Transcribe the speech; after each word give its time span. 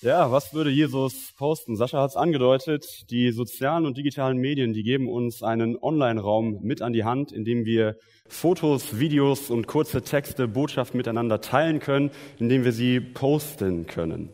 Ja, 0.00 0.30
was 0.30 0.54
würde 0.54 0.70
Jesus 0.70 1.32
posten? 1.36 1.74
Sascha 1.74 2.00
hat 2.00 2.10
es 2.10 2.16
angedeutet, 2.16 3.10
die 3.10 3.32
sozialen 3.32 3.84
und 3.84 3.98
digitalen 3.98 4.38
Medien, 4.38 4.72
die 4.72 4.84
geben 4.84 5.08
uns 5.08 5.42
einen 5.42 5.76
Online-Raum 5.76 6.60
mit 6.62 6.82
an 6.82 6.92
die 6.92 7.02
Hand, 7.02 7.32
in 7.32 7.44
dem 7.44 7.64
wir 7.64 7.96
Fotos, 8.28 9.00
Videos 9.00 9.50
und 9.50 9.66
kurze 9.66 10.02
Texte, 10.02 10.46
Botschaften 10.46 10.98
miteinander 10.98 11.40
teilen 11.40 11.80
können, 11.80 12.12
indem 12.38 12.64
wir 12.64 12.70
sie 12.70 13.00
posten 13.00 13.88
können. 13.88 14.28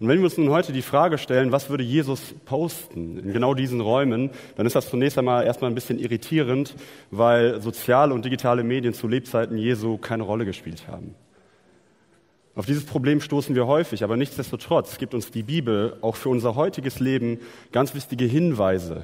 Und 0.00 0.08
wenn 0.08 0.18
wir 0.18 0.24
uns 0.24 0.36
nun 0.36 0.50
heute 0.50 0.72
die 0.72 0.82
Frage 0.82 1.16
stellen, 1.16 1.52
was 1.52 1.70
würde 1.70 1.84
Jesus 1.84 2.34
posten 2.44 3.16
in 3.16 3.32
genau 3.32 3.54
diesen 3.54 3.80
Räumen, 3.80 4.30
dann 4.56 4.66
ist 4.66 4.74
das 4.74 4.90
zunächst 4.90 5.16
einmal 5.16 5.44
erstmal 5.44 5.70
ein 5.70 5.76
bisschen 5.76 6.00
irritierend, 6.00 6.74
weil 7.12 7.62
soziale 7.62 8.14
und 8.14 8.24
digitale 8.24 8.64
Medien 8.64 8.94
zu 8.94 9.06
Lebzeiten 9.06 9.58
Jesu 9.58 9.96
keine 9.96 10.24
Rolle 10.24 10.44
gespielt 10.44 10.88
haben. 10.88 11.14
Auf 12.56 12.66
dieses 12.66 12.84
Problem 12.84 13.20
stoßen 13.20 13.56
wir 13.56 13.66
häufig, 13.66 14.04
aber 14.04 14.16
nichtsdestotrotz 14.16 14.98
gibt 14.98 15.12
uns 15.12 15.32
die 15.32 15.42
Bibel 15.42 15.96
auch 16.02 16.14
für 16.14 16.28
unser 16.28 16.54
heutiges 16.54 17.00
Leben 17.00 17.40
ganz 17.72 17.94
wichtige 17.94 18.26
Hinweise. 18.26 19.02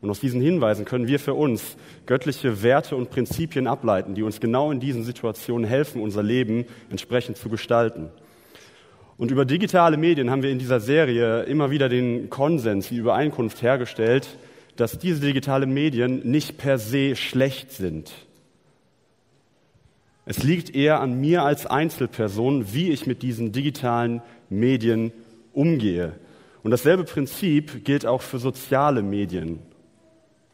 Und 0.00 0.08
aus 0.08 0.20
diesen 0.20 0.40
Hinweisen 0.40 0.84
können 0.84 1.08
wir 1.08 1.18
für 1.18 1.34
uns 1.34 1.76
göttliche 2.06 2.62
Werte 2.62 2.94
und 2.94 3.10
Prinzipien 3.10 3.66
ableiten, 3.66 4.14
die 4.14 4.22
uns 4.22 4.38
genau 4.38 4.70
in 4.70 4.78
diesen 4.78 5.02
Situationen 5.02 5.68
helfen, 5.68 6.00
unser 6.00 6.22
Leben 6.22 6.64
entsprechend 6.90 7.36
zu 7.36 7.48
gestalten. 7.48 8.08
Und 9.18 9.32
über 9.32 9.44
digitale 9.44 9.96
Medien 9.96 10.30
haben 10.30 10.44
wir 10.44 10.50
in 10.50 10.60
dieser 10.60 10.80
Serie 10.80 11.42
immer 11.42 11.70
wieder 11.72 11.88
den 11.88 12.30
Konsens, 12.30 12.88
die 12.88 12.96
Übereinkunft 12.96 13.62
hergestellt, 13.62 14.38
dass 14.76 14.96
diese 14.98 15.20
digitalen 15.20 15.74
Medien 15.74 16.20
nicht 16.24 16.56
per 16.56 16.78
se 16.78 17.16
schlecht 17.16 17.72
sind. 17.72 18.12
Es 20.30 20.44
liegt 20.44 20.76
eher 20.76 21.00
an 21.00 21.20
mir 21.20 21.42
als 21.42 21.66
Einzelperson, 21.66 22.72
wie 22.72 22.90
ich 22.90 23.04
mit 23.04 23.24
diesen 23.24 23.50
digitalen 23.50 24.22
Medien 24.48 25.10
umgehe. 25.52 26.12
Und 26.62 26.70
dasselbe 26.70 27.02
Prinzip 27.02 27.84
gilt 27.84 28.06
auch 28.06 28.22
für 28.22 28.38
soziale 28.38 29.02
Medien. 29.02 29.58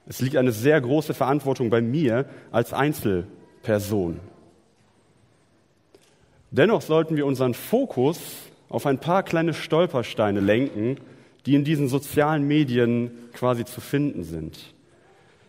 Es 0.07 0.23
liegt 0.23 0.37
eine 0.37 0.53
sehr 0.53 0.81
große 0.81 1.13
Verantwortung 1.13 1.69
bei 1.69 1.83
mir 1.83 2.25
als 2.51 2.73
Einzelperson. 2.73 4.19
Dennoch 6.51 6.81
sollten 6.81 7.15
wir 7.17 7.27
unseren 7.27 7.53
Fokus 7.53 8.19
auf 8.71 8.87
ein 8.87 8.99
paar 8.99 9.25
kleine 9.25 9.53
Stolpersteine 9.53 10.41
lenken, 10.41 10.97
die 11.45 11.55
in 11.55 11.65
diesen 11.65 11.89
sozialen 11.89 12.49
Medien 12.49 13.11
quasi 13.35 13.67
zu 13.67 13.83
finden 13.83 14.25
sind. 14.25 14.75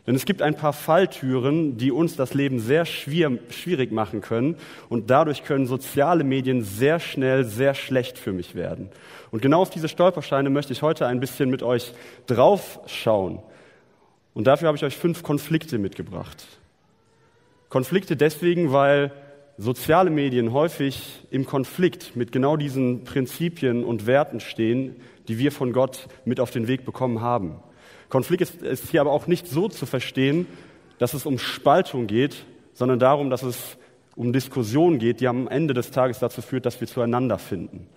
Denn 0.07 0.15
es 0.15 0.23
gibt 0.23 0.41
ein 0.41 0.55
paar 0.55 0.71
Falltüren, 0.71 1.77
die 1.77 1.91
uns 1.91 2.15
das 2.15 2.33
Leben 2.33 2.59
sehr 2.59 2.85
schwierig 2.85 3.91
machen 3.91 4.21
können 4.21 4.55
und 4.87 5.09
dadurch 5.09 5.43
können 5.43 5.67
soziale 5.67 6.23
Medien 6.23 6.63
sehr 6.63 7.01
schnell 7.01 7.43
sehr 7.43 7.73
schlecht 7.73 8.17
für 8.17 8.31
mich 8.31 8.55
werden. 8.55 8.89
Und 9.31 9.41
genau 9.41 9.61
auf 9.61 9.69
diese 9.69 9.89
Stolpersteine 9.89 10.49
möchte 10.49 10.71
ich 10.71 10.81
heute 10.81 11.07
ein 11.07 11.19
bisschen 11.19 11.49
mit 11.49 11.61
euch 11.61 11.93
draufschauen. 12.25 13.39
Und 14.33 14.47
dafür 14.47 14.67
habe 14.67 14.77
ich 14.77 14.85
euch 14.85 14.95
fünf 14.95 15.23
Konflikte 15.23 15.77
mitgebracht. 15.77 16.45
Konflikte 17.67 18.15
deswegen, 18.15 18.71
weil 18.71 19.11
soziale 19.57 20.09
Medien 20.09 20.53
häufig 20.53 21.19
im 21.31 21.45
Konflikt 21.45 22.15
mit 22.15 22.31
genau 22.31 22.55
diesen 22.55 23.03
Prinzipien 23.03 23.83
und 23.83 24.07
Werten 24.07 24.39
stehen, 24.39 24.95
die 25.27 25.37
wir 25.37 25.51
von 25.51 25.73
Gott 25.73 26.07
mit 26.23 26.39
auf 26.39 26.51
den 26.51 26.69
Weg 26.69 26.85
bekommen 26.85 27.19
haben. 27.19 27.59
Konflikt 28.09 28.41
ist, 28.41 28.61
ist 28.61 28.89
hier 28.89 29.01
aber 29.01 29.11
auch 29.11 29.27
nicht 29.27 29.47
so 29.47 29.67
zu 29.67 29.85
verstehen, 29.85 30.47
dass 30.99 31.13
es 31.13 31.25
um 31.25 31.37
Spaltung 31.37 32.07
geht, 32.07 32.45
sondern 32.73 32.99
darum, 32.99 33.29
dass 33.29 33.43
es 33.43 33.77
um 34.15 34.33
Diskussionen 34.33 34.99
geht, 34.99 35.19
die 35.19 35.27
am 35.27 35.47
Ende 35.47 35.73
des 35.73 35.91
Tages 35.91 36.19
dazu 36.19 36.41
führt, 36.41 36.65
dass 36.65 36.79
wir 36.79 36.87
zueinander 36.87 37.37
finden. 37.37 37.87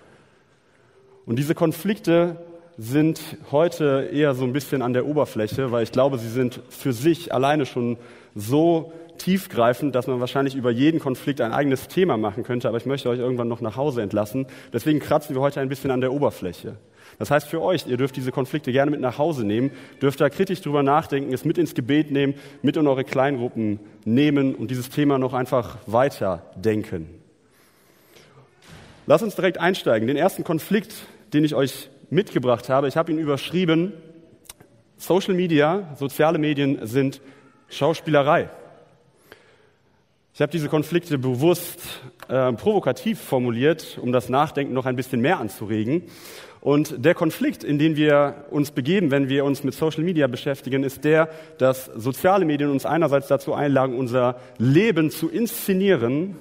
Und 1.26 1.38
diese 1.38 1.54
Konflikte 1.54 2.36
sind 2.76 3.20
heute 3.50 4.08
eher 4.12 4.34
so 4.34 4.44
ein 4.44 4.52
bisschen 4.52 4.82
an 4.82 4.92
der 4.92 5.06
Oberfläche, 5.06 5.70
weil 5.70 5.82
ich 5.82 5.92
glaube, 5.92 6.18
sie 6.18 6.28
sind 6.28 6.60
für 6.68 6.92
sich 6.92 7.32
alleine 7.32 7.66
schon 7.66 7.98
so 8.34 8.92
tiefgreifend, 9.20 9.94
dass 9.94 10.06
man 10.06 10.18
wahrscheinlich 10.20 10.54
über 10.54 10.70
jeden 10.70 10.98
Konflikt 10.98 11.40
ein 11.40 11.52
eigenes 11.52 11.88
Thema 11.88 12.16
machen 12.16 12.42
könnte, 12.42 12.68
aber 12.68 12.78
ich 12.78 12.86
möchte 12.86 13.08
euch 13.10 13.18
irgendwann 13.18 13.48
noch 13.48 13.60
nach 13.60 13.76
Hause 13.76 14.02
entlassen. 14.02 14.46
Deswegen 14.72 14.98
kratzen 14.98 15.36
wir 15.36 15.42
heute 15.42 15.60
ein 15.60 15.68
bisschen 15.68 15.90
an 15.90 16.00
der 16.00 16.12
Oberfläche. 16.12 16.76
Das 17.18 17.30
heißt 17.30 17.48
für 17.48 17.60
euch, 17.60 17.86
ihr 17.86 17.98
dürft 17.98 18.16
diese 18.16 18.32
Konflikte 18.32 18.72
gerne 18.72 18.90
mit 18.90 19.00
nach 19.00 19.18
Hause 19.18 19.44
nehmen, 19.44 19.72
dürft 20.00 20.20
da 20.20 20.30
kritisch 20.30 20.62
drüber 20.62 20.82
nachdenken, 20.82 21.34
es 21.34 21.44
mit 21.44 21.58
ins 21.58 21.74
Gebet 21.74 22.10
nehmen, 22.10 22.34
mit 22.62 22.78
in 22.78 22.86
eure 22.86 23.04
Kleingruppen 23.04 23.78
nehmen 24.06 24.54
und 24.54 24.70
dieses 24.70 24.88
Thema 24.88 25.18
noch 25.18 25.34
einfach 25.34 25.76
weiter 25.86 26.46
denken. 26.56 27.08
Lass 29.06 29.22
uns 29.22 29.34
direkt 29.34 29.58
einsteigen. 29.58 30.06
Den 30.06 30.16
ersten 30.16 30.44
Konflikt, 30.44 30.94
den 31.34 31.44
ich 31.44 31.54
euch 31.54 31.90
mitgebracht 32.08 32.70
habe, 32.70 32.88
ich 32.88 32.96
habe 32.96 33.12
ihn 33.12 33.18
überschrieben, 33.18 33.92
Social 34.96 35.34
Media, 35.34 35.94
soziale 35.96 36.38
Medien 36.38 36.86
sind 36.86 37.20
Schauspielerei. 37.68 38.48
Ich 40.40 40.42
habe 40.42 40.52
diese 40.52 40.70
Konflikte 40.70 41.18
bewusst 41.18 42.00
äh, 42.28 42.50
provokativ 42.54 43.20
formuliert, 43.20 43.98
um 44.00 44.10
das 44.10 44.30
Nachdenken 44.30 44.72
noch 44.72 44.86
ein 44.86 44.96
bisschen 44.96 45.20
mehr 45.20 45.38
anzuregen. 45.38 46.04
Und 46.62 47.04
der 47.04 47.14
Konflikt, 47.14 47.62
in 47.62 47.78
den 47.78 47.94
wir 47.94 48.46
uns 48.48 48.70
begeben, 48.70 49.10
wenn 49.10 49.28
wir 49.28 49.44
uns 49.44 49.64
mit 49.64 49.74
Social 49.74 50.02
Media 50.02 50.28
beschäftigen, 50.28 50.82
ist 50.82 51.04
der, 51.04 51.28
dass 51.58 51.84
soziale 51.94 52.46
Medien 52.46 52.70
uns 52.70 52.86
einerseits 52.86 53.28
dazu 53.28 53.52
einladen, 53.52 53.94
unser 53.94 54.40
Leben 54.56 55.10
zu 55.10 55.28
inszenieren 55.28 56.36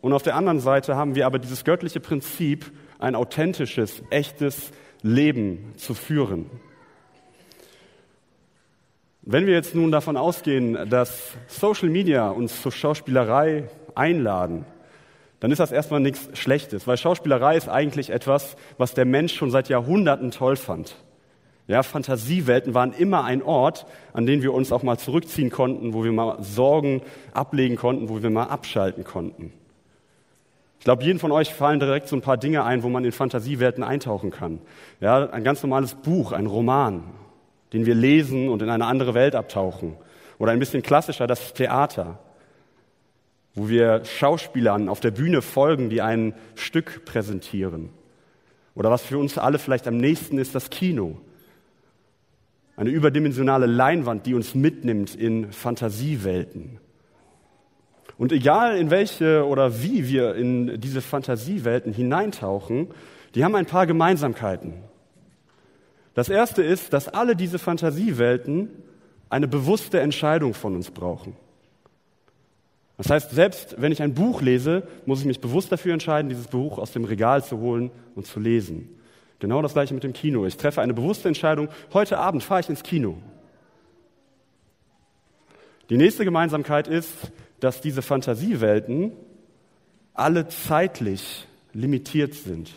und 0.00 0.12
auf 0.12 0.24
der 0.24 0.34
anderen 0.34 0.58
Seite 0.58 0.96
haben 0.96 1.14
wir 1.14 1.24
aber 1.24 1.38
dieses 1.38 1.62
göttliche 1.62 2.00
Prinzip, 2.00 2.72
ein 2.98 3.14
authentisches, 3.14 4.02
echtes 4.10 4.72
Leben 5.02 5.74
zu 5.76 5.94
führen. 5.94 6.50
Wenn 9.26 9.46
wir 9.46 9.54
jetzt 9.54 9.74
nun 9.74 9.90
davon 9.90 10.18
ausgehen, 10.18 10.90
dass 10.90 11.32
Social 11.46 11.88
Media 11.88 12.28
uns 12.28 12.60
zur 12.60 12.72
Schauspielerei 12.72 13.70
einladen, 13.94 14.66
dann 15.40 15.50
ist 15.50 15.60
das 15.60 15.72
erstmal 15.72 16.00
nichts 16.00 16.28
Schlechtes, 16.38 16.86
weil 16.86 16.98
Schauspielerei 16.98 17.56
ist 17.56 17.70
eigentlich 17.70 18.10
etwas, 18.10 18.56
was 18.76 18.92
der 18.92 19.06
Mensch 19.06 19.34
schon 19.34 19.50
seit 19.50 19.70
Jahrhunderten 19.70 20.30
toll 20.30 20.56
fand. 20.56 20.96
Ja, 21.66 21.82
Fantasiewelten 21.82 22.74
waren 22.74 22.92
immer 22.92 23.24
ein 23.24 23.42
Ort, 23.42 23.86
an 24.12 24.26
den 24.26 24.42
wir 24.42 24.52
uns 24.52 24.70
auch 24.72 24.82
mal 24.82 24.98
zurückziehen 24.98 25.48
konnten, 25.48 25.94
wo 25.94 26.04
wir 26.04 26.12
mal 26.12 26.42
Sorgen 26.42 27.00
ablegen 27.32 27.76
konnten, 27.76 28.10
wo 28.10 28.22
wir 28.22 28.28
mal 28.28 28.44
abschalten 28.48 29.04
konnten. 29.04 29.54
Ich 30.80 30.84
glaube, 30.84 31.02
jedem 31.02 31.18
von 31.18 31.32
euch 31.32 31.54
fallen 31.54 31.80
direkt 31.80 32.08
so 32.08 32.16
ein 32.16 32.20
paar 32.20 32.36
Dinge 32.36 32.64
ein, 32.64 32.82
wo 32.82 32.90
man 32.90 33.06
in 33.06 33.12
Fantasiewelten 33.12 33.82
eintauchen 33.82 34.30
kann. 34.30 34.58
Ja, 35.00 35.30
ein 35.30 35.44
ganz 35.44 35.62
normales 35.62 35.94
Buch, 35.94 36.32
ein 36.32 36.44
Roman, 36.44 37.04
den 37.74 37.84
wir 37.84 37.94
lesen 37.94 38.48
und 38.48 38.62
in 38.62 38.70
eine 38.70 38.86
andere 38.86 39.12
Welt 39.12 39.34
abtauchen. 39.34 39.96
Oder 40.38 40.52
ein 40.52 40.58
bisschen 40.58 40.82
klassischer 40.82 41.26
das 41.26 41.52
Theater 41.52 42.18
wo 43.54 43.68
wir 43.68 44.04
Schauspielern 44.04 44.88
auf 44.88 45.00
der 45.00 45.12
Bühne 45.12 45.40
folgen, 45.40 45.88
die 45.88 46.02
ein 46.02 46.34
Stück 46.56 47.04
präsentieren. 47.04 47.90
Oder 48.74 48.90
was 48.90 49.02
für 49.02 49.18
uns 49.18 49.38
alle 49.38 49.58
vielleicht 49.58 49.86
am 49.86 49.96
nächsten 49.96 50.38
ist, 50.38 50.54
das 50.54 50.70
Kino. 50.70 51.20
Eine 52.76 52.90
überdimensionale 52.90 53.66
Leinwand, 53.66 54.26
die 54.26 54.34
uns 54.34 54.56
mitnimmt 54.56 55.14
in 55.14 55.52
Fantasiewelten. 55.52 56.80
Und 58.18 58.32
egal 58.32 58.76
in 58.76 58.90
welche 58.90 59.46
oder 59.46 59.82
wie 59.82 60.08
wir 60.08 60.34
in 60.34 60.80
diese 60.80 61.00
Fantasiewelten 61.00 61.92
hineintauchen, 61.92 62.88
die 63.36 63.44
haben 63.44 63.54
ein 63.54 63.66
paar 63.66 63.86
Gemeinsamkeiten. 63.86 64.74
Das 66.14 66.28
erste 66.28 66.62
ist, 66.62 66.92
dass 66.92 67.08
alle 67.08 67.36
diese 67.36 67.58
Fantasiewelten 67.58 68.70
eine 69.28 69.48
bewusste 69.48 70.00
Entscheidung 70.00 70.54
von 70.54 70.74
uns 70.76 70.90
brauchen. 70.90 71.36
Das 72.96 73.10
heißt, 73.10 73.32
selbst 73.32 73.74
wenn 73.78 73.90
ich 73.90 74.02
ein 74.02 74.14
Buch 74.14 74.40
lese, 74.40 74.86
muss 75.04 75.20
ich 75.20 75.26
mich 75.26 75.40
bewusst 75.40 75.72
dafür 75.72 75.92
entscheiden, 75.92 76.28
dieses 76.28 76.46
Buch 76.46 76.78
aus 76.78 76.92
dem 76.92 77.04
Regal 77.04 77.42
zu 77.42 77.58
holen 77.58 77.90
und 78.14 78.26
zu 78.26 78.38
lesen. 78.38 78.88
Genau 79.40 79.60
das 79.62 79.72
gleiche 79.72 79.92
mit 79.94 80.04
dem 80.04 80.12
Kino. 80.12 80.46
Ich 80.46 80.56
treffe 80.56 80.80
eine 80.80 80.94
bewusste 80.94 81.26
Entscheidung, 81.26 81.68
heute 81.92 82.18
Abend 82.18 82.44
fahre 82.44 82.60
ich 82.60 82.68
ins 82.68 82.84
Kino. 82.84 83.18
Die 85.90 85.96
nächste 85.96 86.24
Gemeinsamkeit 86.24 86.86
ist, 86.86 87.12
dass 87.58 87.80
diese 87.80 88.02
Fantasiewelten 88.02 89.12
alle 90.14 90.46
zeitlich 90.48 91.46
limitiert 91.72 92.34
sind. 92.34 92.70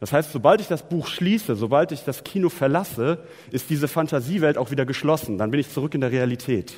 Das 0.00 0.12
heißt, 0.12 0.32
sobald 0.32 0.60
ich 0.60 0.68
das 0.68 0.88
Buch 0.88 1.08
schließe, 1.08 1.56
sobald 1.56 1.90
ich 1.92 2.04
das 2.04 2.22
Kino 2.22 2.48
verlasse, 2.48 3.24
ist 3.50 3.68
diese 3.68 3.88
Fantasiewelt 3.88 4.56
auch 4.56 4.70
wieder 4.70 4.86
geschlossen. 4.86 5.38
Dann 5.38 5.50
bin 5.50 5.60
ich 5.60 5.70
zurück 5.72 5.94
in 5.94 6.00
der 6.00 6.12
Realität. 6.12 6.74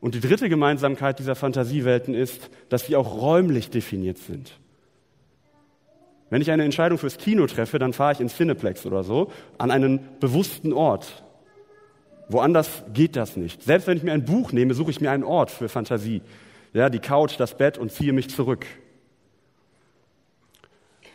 Und 0.00 0.14
die 0.14 0.20
dritte 0.20 0.48
Gemeinsamkeit 0.48 1.18
dieser 1.18 1.34
Fantasiewelten 1.34 2.14
ist, 2.14 2.48
dass 2.70 2.86
sie 2.86 2.96
auch 2.96 3.20
räumlich 3.20 3.68
definiert 3.68 4.16
sind. 4.16 4.58
Wenn 6.30 6.40
ich 6.40 6.50
eine 6.50 6.64
Entscheidung 6.64 6.96
fürs 6.96 7.18
Kino 7.18 7.46
treffe, 7.46 7.78
dann 7.78 7.92
fahre 7.92 8.14
ich 8.14 8.20
ins 8.20 8.36
Cineplex 8.36 8.86
oder 8.86 9.02
so, 9.02 9.30
an 9.58 9.70
einen 9.70 10.00
bewussten 10.20 10.72
Ort. 10.72 11.24
Woanders 12.28 12.84
geht 12.94 13.16
das 13.16 13.36
nicht. 13.36 13.62
Selbst 13.64 13.88
wenn 13.88 13.96
ich 13.96 14.04
mir 14.04 14.12
ein 14.12 14.24
Buch 14.24 14.52
nehme, 14.52 14.72
suche 14.72 14.92
ich 14.92 15.00
mir 15.00 15.10
einen 15.10 15.24
Ort 15.24 15.50
für 15.50 15.68
Fantasie. 15.68 16.22
Ja, 16.72 16.88
die 16.88 17.00
Couch, 17.00 17.34
das 17.38 17.56
Bett 17.56 17.76
und 17.76 17.90
ziehe 17.90 18.12
mich 18.12 18.30
zurück. 18.30 18.64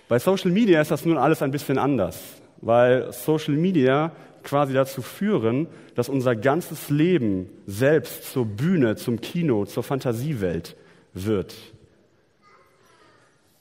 Bei 0.08 0.20
Social 0.20 0.52
Media 0.52 0.82
ist 0.82 0.92
das 0.92 1.06
nun 1.06 1.18
alles 1.18 1.42
ein 1.42 1.52
bisschen 1.52 1.80
anders, 1.80 2.22
weil 2.62 3.12
Social 3.12 3.56
Media 3.56 4.12
quasi 4.44 4.74
dazu 4.74 5.02
führen, 5.02 5.68
dass 5.96 6.10
unser 6.10 6.36
ganzes 6.36 6.90
Leben 6.90 7.50
selbst 7.66 8.32
zur 8.32 8.46
Bühne, 8.46 8.96
zum 8.96 9.20
Kino, 9.20 9.66
zur 9.66 9.82
Fantasiewelt 9.82 10.76
wird. 11.14 11.56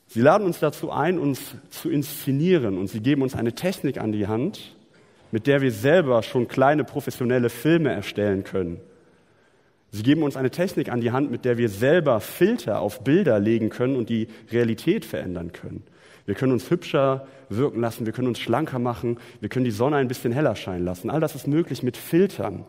Sie 0.07 0.21
laden 0.21 0.47
uns 0.47 0.61
dazu 0.61 0.91
ein, 0.91 1.19
uns 1.19 1.41
zu 1.71 1.89
inszenieren 1.91 2.77
und 2.77 2.89
sie 2.89 3.01
geben 3.01 3.23
uns 3.23 3.35
eine 3.35 3.55
Technik 3.55 3.99
an 3.99 4.13
die 4.13 4.29
Hand, 4.29 4.77
mit 5.33 5.47
der 5.47 5.63
wir 5.63 5.73
selber 5.73 6.23
schon 6.23 6.47
kleine 6.47 6.85
professionelle 6.85 7.49
Filme 7.49 7.91
erstellen 7.91 8.45
können. 8.45 8.81
Sie 9.91 10.03
geben 10.03 10.23
uns 10.23 10.37
eine 10.37 10.51
Technik 10.51 10.91
an 10.91 11.01
die 11.01 11.11
Hand, 11.11 11.31
mit 11.31 11.45
der 11.45 11.57
wir 11.57 11.69
selber 11.69 12.21
Filter 12.21 12.81
auf 12.81 13.03
Bilder 13.03 13.41
legen 13.41 13.71
können 13.71 13.97
und 13.97 14.11
die 14.11 14.29
Realität 14.53 15.05
verändern 15.05 15.53
können. 15.53 15.85
Wir 16.27 16.35
können 16.35 16.53
uns 16.53 16.71
hübscher 16.71 17.27
wirken 17.49 17.81
lassen, 17.81 18.07
wir 18.07 18.13
können 18.13 18.29
uns 18.29 18.39
schlanker 18.39 18.79
machen, 18.79 19.19
wir 19.41 19.49
können 19.49 19.65
die 19.65 19.71
Sonne 19.71 19.97
ein 19.97 20.09
bisschen 20.09 20.33
heller 20.33 20.57
scheinen 20.57 20.85
lassen. 20.85 21.11
All 21.11 21.21
das 21.21 21.35
ist 21.35 21.47
möglich 21.47 21.83
mit 21.83 21.97
Filtern. 21.97 22.65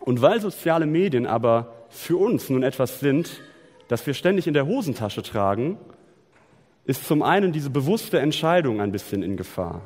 Und 0.00 0.22
weil 0.22 0.40
soziale 0.40 0.86
Medien 0.86 1.26
aber 1.26 1.74
für 1.88 2.16
uns 2.16 2.50
nun 2.50 2.62
etwas 2.62 3.00
sind, 3.00 3.40
das 3.88 4.06
wir 4.06 4.14
ständig 4.14 4.46
in 4.46 4.54
der 4.54 4.66
Hosentasche 4.66 5.22
tragen, 5.22 5.78
ist 6.84 7.06
zum 7.06 7.22
einen 7.22 7.52
diese 7.52 7.70
bewusste 7.70 8.20
Entscheidung 8.20 8.80
ein 8.80 8.92
bisschen 8.92 9.22
in 9.22 9.36
Gefahr. 9.36 9.82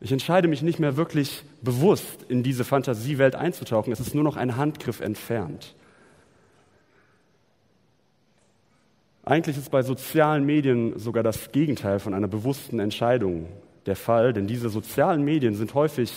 Ich 0.00 0.10
entscheide 0.10 0.48
mich 0.48 0.62
nicht 0.62 0.80
mehr 0.80 0.96
wirklich 0.96 1.44
bewusst 1.62 2.24
in 2.28 2.42
diese 2.42 2.64
Fantasiewelt 2.64 3.36
einzutauchen. 3.36 3.92
Es 3.92 4.00
ist 4.00 4.14
nur 4.14 4.24
noch 4.24 4.36
ein 4.36 4.56
Handgriff 4.56 5.00
entfernt. 5.00 5.76
Eigentlich 9.24 9.56
ist 9.56 9.70
bei 9.70 9.82
sozialen 9.82 10.44
Medien 10.44 10.98
sogar 10.98 11.22
das 11.22 11.52
Gegenteil 11.52 12.00
von 12.00 12.12
einer 12.12 12.28
bewussten 12.28 12.80
Entscheidung 12.80 13.46
der 13.86 13.94
Fall, 13.94 14.32
denn 14.32 14.46
diese 14.46 14.68
sozialen 14.68 15.22
Medien 15.24 15.54
sind 15.54 15.74
häufig 15.74 16.12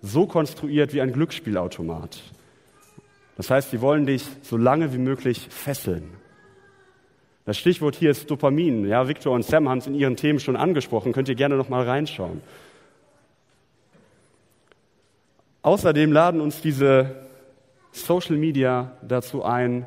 so 0.00 0.26
konstruiert 0.26 0.92
wie 0.94 1.00
ein 1.00 1.12
Glücksspielautomat. 1.12 2.20
Das 3.36 3.50
heißt, 3.50 3.70
sie 3.70 3.80
wollen 3.80 4.06
dich 4.06 4.24
so 4.42 4.56
lange 4.56 4.92
wie 4.92 4.98
möglich 4.98 5.48
fesseln. 5.50 6.10
Das 7.44 7.58
Stichwort 7.58 7.96
hier 7.96 8.10
ist 8.10 8.30
Dopamin. 8.30 8.86
Ja, 8.86 9.08
Victor 9.08 9.32
und 9.34 9.44
Sam 9.44 9.68
haben 9.68 9.78
es 9.78 9.86
in 9.86 9.94
ihren 9.94 10.16
Themen 10.16 10.40
schon 10.40 10.56
angesprochen. 10.56 11.12
Könnt 11.12 11.28
ihr 11.28 11.34
gerne 11.34 11.56
noch 11.56 11.68
mal 11.68 11.84
reinschauen. 11.84 12.40
Außerdem 15.62 16.12
laden 16.12 16.40
uns 16.40 16.60
diese 16.60 17.26
Social 17.92 18.36
Media 18.36 18.92
dazu 19.02 19.44
ein, 19.44 19.86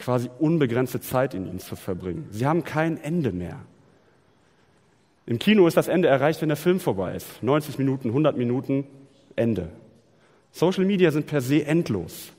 quasi 0.00 0.28
unbegrenzte 0.38 1.00
Zeit 1.00 1.34
in 1.34 1.46
ihnen 1.46 1.60
zu 1.60 1.76
verbringen. 1.76 2.26
Sie 2.30 2.46
haben 2.46 2.64
kein 2.64 3.00
Ende 3.02 3.32
mehr. 3.32 3.60
Im 5.26 5.38
Kino 5.38 5.66
ist 5.66 5.76
das 5.76 5.88
Ende 5.88 6.08
erreicht, 6.08 6.40
wenn 6.40 6.48
der 6.48 6.56
Film 6.56 6.80
vorbei 6.80 7.14
ist. 7.14 7.42
90 7.42 7.78
Minuten, 7.78 8.08
100 8.08 8.36
Minuten, 8.36 8.84
Ende. 9.36 9.68
Social 10.50 10.84
Media 10.84 11.12
sind 11.12 11.26
per 11.26 11.40
se 11.40 11.64
endlos. 11.64 12.32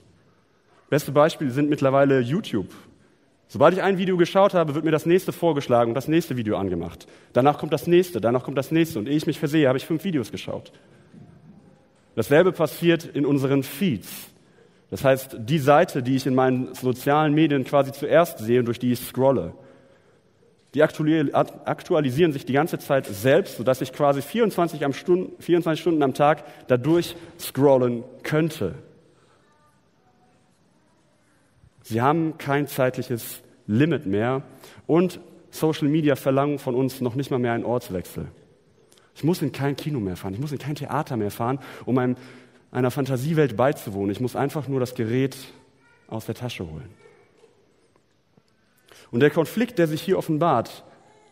Beste 0.89 1.11
Beispiele 1.11 1.51
sind 1.51 1.69
mittlerweile 1.69 2.19
YouTube. 2.19 2.67
Sobald 3.47 3.73
ich 3.73 3.81
ein 3.81 3.97
Video 3.97 4.17
geschaut 4.17 4.53
habe, 4.53 4.75
wird 4.75 4.85
mir 4.85 4.91
das 4.91 5.05
nächste 5.05 5.31
vorgeschlagen 5.31 5.91
und 5.91 5.95
das 5.95 6.07
nächste 6.07 6.35
Video 6.35 6.57
angemacht. 6.57 7.07
Danach 7.33 7.57
kommt 7.57 7.73
das 7.73 7.87
nächste, 7.87 8.19
danach 8.19 8.43
kommt 8.43 8.57
das 8.57 8.71
nächste. 8.71 8.99
Und 8.99 9.07
ehe 9.07 9.15
ich 9.15 9.27
mich 9.27 9.39
versehe, 9.39 9.67
habe 9.67 9.77
ich 9.77 9.85
fünf 9.85 10.03
Videos 10.03 10.31
geschaut. 10.31 10.71
Dasselbe 12.15 12.51
passiert 12.51 13.05
in 13.05 13.25
unseren 13.25 13.63
Feeds. 13.63 14.30
Das 14.91 15.03
heißt, 15.05 15.37
die 15.39 15.57
Seite, 15.57 16.03
die 16.03 16.17
ich 16.17 16.27
in 16.27 16.35
meinen 16.35 16.75
sozialen 16.75 17.33
Medien 17.33 17.63
quasi 17.63 17.93
zuerst 17.93 18.39
sehe 18.39 18.59
und 18.59 18.65
durch 18.65 18.77
die 18.77 18.91
ich 18.91 18.99
scrolle, 18.99 19.53
die 20.73 20.83
aktualisieren 20.83 22.31
sich 22.31 22.45
die 22.45 22.53
ganze 22.53 22.77
Zeit 22.77 23.05
selbst, 23.05 23.57
sodass 23.57 23.81
ich 23.81 23.91
quasi 23.91 24.21
24, 24.21 24.85
am 24.85 24.93
Stunden, 24.93 25.41
24 25.41 25.81
Stunden 25.81 26.03
am 26.03 26.13
Tag 26.13 26.43
dadurch 26.67 27.15
scrollen 27.39 28.03
könnte. 28.23 28.75
Sie 31.83 32.01
haben 32.01 32.37
kein 32.37 32.67
zeitliches 32.67 33.41
Limit 33.67 34.05
mehr 34.05 34.43
und 34.87 35.19
Social 35.51 35.87
Media 35.87 36.15
verlangen 36.15 36.59
von 36.59 36.75
uns 36.75 37.01
noch 37.01 37.15
nicht 37.15 37.31
mal 37.31 37.39
mehr 37.39 37.53
einen 37.53 37.65
Ortswechsel. 37.65 38.27
Ich 39.15 39.23
muss 39.23 39.41
in 39.41 39.51
kein 39.51 39.75
Kino 39.75 39.99
mehr 39.99 40.15
fahren, 40.15 40.33
ich 40.33 40.39
muss 40.39 40.53
in 40.53 40.57
kein 40.57 40.75
Theater 40.75 41.17
mehr 41.17 41.31
fahren, 41.31 41.59
um 41.85 41.97
einem, 41.97 42.15
einer 42.71 42.91
Fantasiewelt 42.91 43.57
beizuwohnen. 43.57 44.11
Ich 44.11 44.19
muss 44.19 44.35
einfach 44.35 44.67
nur 44.67 44.79
das 44.79 44.95
Gerät 44.95 45.35
aus 46.07 46.25
der 46.25 46.35
Tasche 46.35 46.69
holen. 46.69 46.89
Und 49.11 49.19
der 49.19 49.29
Konflikt, 49.29 49.77
der 49.77 49.87
sich 49.87 50.01
hier 50.01 50.17
offenbart, 50.17 50.83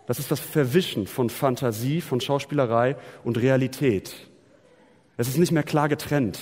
das 0.06 0.20
ist 0.20 0.32
das 0.32 0.40
Verwischen 0.40 1.08
von 1.08 1.30
Fantasie, 1.30 2.02
von 2.02 2.20
Schauspielerei 2.20 2.98
und 3.24 3.38
Realität. 3.38 4.16
Es 5.18 5.28
ist 5.28 5.38
nicht 5.38 5.52
mehr 5.52 5.64
klar 5.64 5.88
getrennt. 5.88 6.40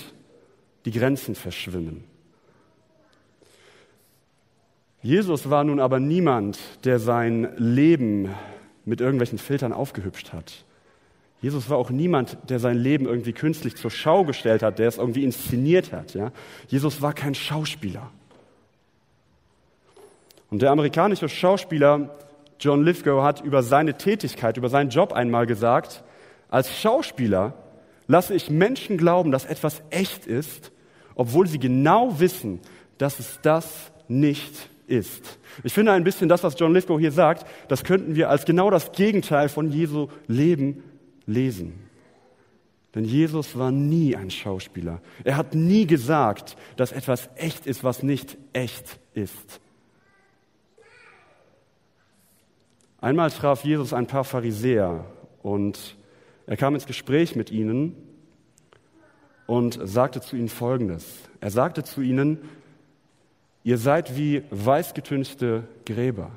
Die 0.85 0.91
Grenzen 0.91 1.35
verschwimmen. 1.35 2.05
Jesus 5.01 5.49
war 5.49 5.63
nun 5.63 5.79
aber 5.79 5.99
niemand, 5.99 6.59
der 6.85 6.99
sein 6.99 7.53
Leben 7.57 8.33
mit 8.85 9.01
irgendwelchen 9.01 9.37
Filtern 9.37 9.73
aufgehübscht 9.73 10.33
hat. 10.33 10.65
Jesus 11.41 11.69
war 11.69 11.77
auch 11.77 11.91
niemand, 11.91 12.37
der 12.49 12.59
sein 12.59 12.77
Leben 12.77 13.05
irgendwie 13.05 13.33
künstlich 13.33 13.75
zur 13.75 13.91
Schau 13.91 14.23
gestellt 14.23 14.63
hat, 14.63 14.79
der 14.79 14.87
es 14.87 14.97
irgendwie 14.97 15.23
inszeniert 15.23 15.91
hat. 15.91 16.15
Ja? 16.15 16.31
Jesus 16.67 17.01
war 17.01 17.13
kein 17.13 17.35
Schauspieler. 17.35 18.09
Und 20.49 20.61
der 20.61 20.71
amerikanische 20.71 21.29
Schauspieler 21.29 22.15
John 22.59 22.83
Lithgow 22.83 23.23
hat 23.23 23.41
über 23.41 23.61
seine 23.61 23.97
Tätigkeit, 23.97 24.57
über 24.57 24.69
seinen 24.69 24.89
Job 24.89 25.13
einmal 25.13 25.45
gesagt, 25.45 26.03
als 26.49 26.75
Schauspieler 26.79 27.53
lasse 28.07 28.33
ich 28.33 28.49
Menschen 28.49 28.97
glauben, 28.97 29.31
dass 29.31 29.45
etwas 29.45 29.83
echt 29.89 30.25
ist, 30.25 30.71
obwohl 31.13 31.47
sie 31.47 31.59
genau 31.59 32.19
wissen, 32.19 32.61
dass 32.97 33.19
es 33.19 33.39
das 33.43 33.91
nicht 34.07 34.69
ist. 34.87 35.37
Ich 35.63 35.73
finde 35.73 35.91
ein 35.91 36.03
bisschen 36.03 36.29
das, 36.29 36.43
was 36.43 36.57
John 36.57 36.73
Lithgow 36.73 36.99
hier 36.99 37.11
sagt, 37.11 37.45
das 37.67 37.83
könnten 37.83 38.15
wir 38.15 38.29
als 38.29 38.45
genau 38.45 38.71
das 38.71 38.91
Gegenteil 38.91 39.49
von 39.49 39.69
Jesu 39.69 40.07
Leben 40.27 40.83
lesen. 41.27 41.87
Denn 42.95 43.05
Jesus 43.05 43.55
war 43.55 43.69
nie 43.69 44.15
ein 44.15 44.31
Schauspieler. 44.31 45.01
Er 45.23 45.37
hat 45.37 45.53
nie 45.53 45.85
gesagt, 45.85 46.57
dass 46.77 46.91
etwas 46.91 47.29
echt 47.35 47.67
ist, 47.67 47.83
was 47.83 48.01
nicht 48.01 48.37
echt 48.53 48.97
ist. 49.13 49.59
Einmal 52.99 53.29
traf 53.29 53.63
Jesus 53.63 53.93
ein 53.93 54.07
paar 54.07 54.23
Pharisäer 54.23 55.05
und 55.43 55.95
er 56.47 56.57
kam 56.57 56.73
ins 56.73 56.87
Gespräch 56.87 57.35
mit 57.35 57.51
ihnen 57.51 57.95
und 59.45 59.79
sagte 59.83 60.19
zu 60.19 60.35
ihnen 60.35 60.49
Folgendes. 60.49 61.05
Er 61.39 61.51
sagte 61.51 61.83
zu 61.83 62.01
ihnen, 62.01 62.39
ihr 63.63 63.77
seid 63.77 64.17
wie 64.17 64.41
weißgetünchte 64.49 65.67
Gräber 65.85 66.31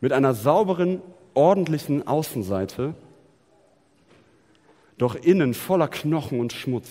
mit 0.00 0.12
einer 0.12 0.34
sauberen, 0.34 1.00
ordentlichen 1.32 2.06
Außenseite 2.06 2.94
doch 4.98 5.14
innen 5.14 5.54
voller 5.54 5.88
Knochen 5.88 6.40
und 6.40 6.52
Schmutz. 6.52 6.88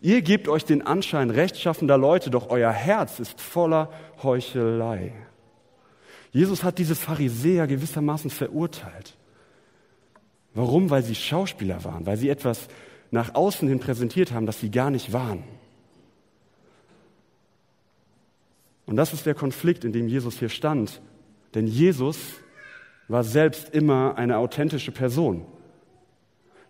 Ihr 0.00 0.22
gebt 0.22 0.48
euch 0.48 0.64
den 0.64 0.82
Anschein 0.82 1.30
rechtschaffender 1.30 1.98
Leute, 1.98 2.30
doch 2.30 2.50
euer 2.50 2.70
Herz 2.70 3.18
ist 3.18 3.40
voller 3.40 3.90
Heuchelei. 4.22 5.12
Jesus 6.30 6.62
hat 6.62 6.78
diese 6.78 6.94
Pharisäer 6.94 7.66
gewissermaßen 7.66 8.30
verurteilt. 8.30 9.16
Warum? 10.54 10.90
Weil 10.90 11.02
sie 11.02 11.14
Schauspieler 11.14 11.84
waren, 11.84 12.06
weil 12.06 12.16
sie 12.16 12.28
etwas 12.28 12.68
nach 13.10 13.34
außen 13.34 13.68
hin 13.68 13.80
präsentiert 13.80 14.32
haben, 14.32 14.46
das 14.46 14.60
sie 14.60 14.70
gar 14.70 14.90
nicht 14.90 15.12
waren. 15.12 15.44
Und 18.86 18.96
das 18.96 19.12
ist 19.12 19.26
der 19.26 19.34
Konflikt, 19.34 19.84
in 19.84 19.92
dem 19.92 20.08
Jesus 20.08 20.38
hier 20.38 20.48
stand. 20.48 21.00
Denn 21.54 21.66
Jesus 21.66 22.18
war 23.06 23.24
selbst 23.24 23.70
immer 23.74 24.16
eine 24.16 24.38
authentische 24.38 24.92
Person. 24.92 25.46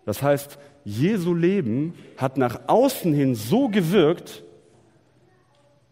Das 0.05 0.21
heißt, 0.21 0.57
Jesu 0.85 1.33
Leben 1.33 1.93
hat 2.17 2.37
nach 2.37 2.61
außen 2.67 3.13
hin 3.13 3.35
so 3.35 3.69
gewirkt, 3.69 4.43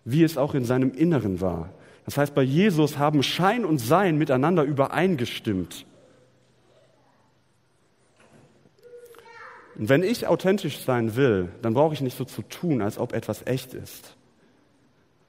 wie 0.06 0.24
es 0.24 0.38
auch 0.38 0.54
in 0.54 0.66
seinem 0.66 0.92
Inneren 0.92 1.42
war. 1.42 1.70
Das 2.06 2.18
heißt, 2.18 2.34
bei 2.34 2.42
Jesus 2.42 2.98
haben 2.98 3.22
Schein 3.22 3.66
und 3.66 3.80
Sein 3.80 4.18
miteinander 4.18 4.64
übereingestimmt. 4.64 5.86
Und 9.78 9.90
wenn 9.90 10.02
ich 10.04 10.26
authentisch 10.26 10.80
sein 10.80 11.16
will, 11.16 11.50
dann 11.62 11.74
brauche 11.74 11.94
ich 11.94 12.02
nicht 12.02 12.18
so 12.18 12.26
zu 12.26 12.42
tun, 12.42 12.82
als 12.82 12.98
ob 12.98 13.14
etwas 13.14 13.46
echt 13.46 13.74
ist. 13.74 14.16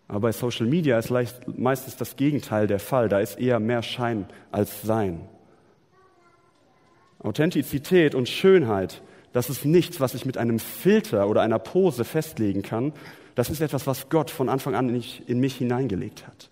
Aber 0.06 0.20
bei 0.20 0.32
Social 0.32 0.66
Media 0.66 0.98
ist 0.98 1.10
meistens 1.46 1.96
das 1.96 2.16
Gegenteil 2.16 2.66
der 2.66 2.78
Fall. 2.78 3.10
Da 3.10 3.18
ist 3.20 3.38
eher 3.38 3.60
mehr 3.60 3.82
Schein 3.82 4.26
als 4.50 4.82
Sein. 4.82 5.28
Authentizität 7.20 8.14
und 8.14 8.28
Schönheit, 8.28 9.02
das 9.32 9.50
ist 9.50 9.64
nichts, 9.64 10.00
was 10.00 10.14
ich 10.14 10.24
mit 10.24 10.38
einem 10.38 10.58
Filter 10.58 11.28
oder 11.28 11.42
einer 11.42 11.58
Pose 11.58 12.04
festlegen 12.04 12.62
kann. 12.62 12.92
Das 13.34 13.50
ist 13.50 13.60
etwas, 13.60 13.86
was 13.86 14.08
Gott 14.08 14.30
von 14.30 14.48
Anfang 14.48 14.74
an 14.74 14.88
in 15.26 15.40
mich 15.40 15.56
hineingelegt 15.56 16.26
hat. 16.26 16.50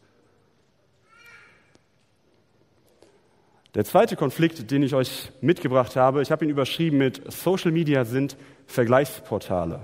Der 3.75 3.85
zweite 3.85 4.17
Konflikt, 4.17 4.71
den 4.71 4.83
ich 4.83 4.95
euch 4.95 5.31
mitgebracht 5.41 5.97
habe, 5.97 6.23
ich 6.23 6.31
habe 6.31 6.45
ihn 6.45 6.51
überschrieben 6.51 6.97
mit 6.97 7.31
Social 7.31 7.73
Media 7.73 8.05
sind 8.05 8.37
Vergleichsportale. 8.67 9.81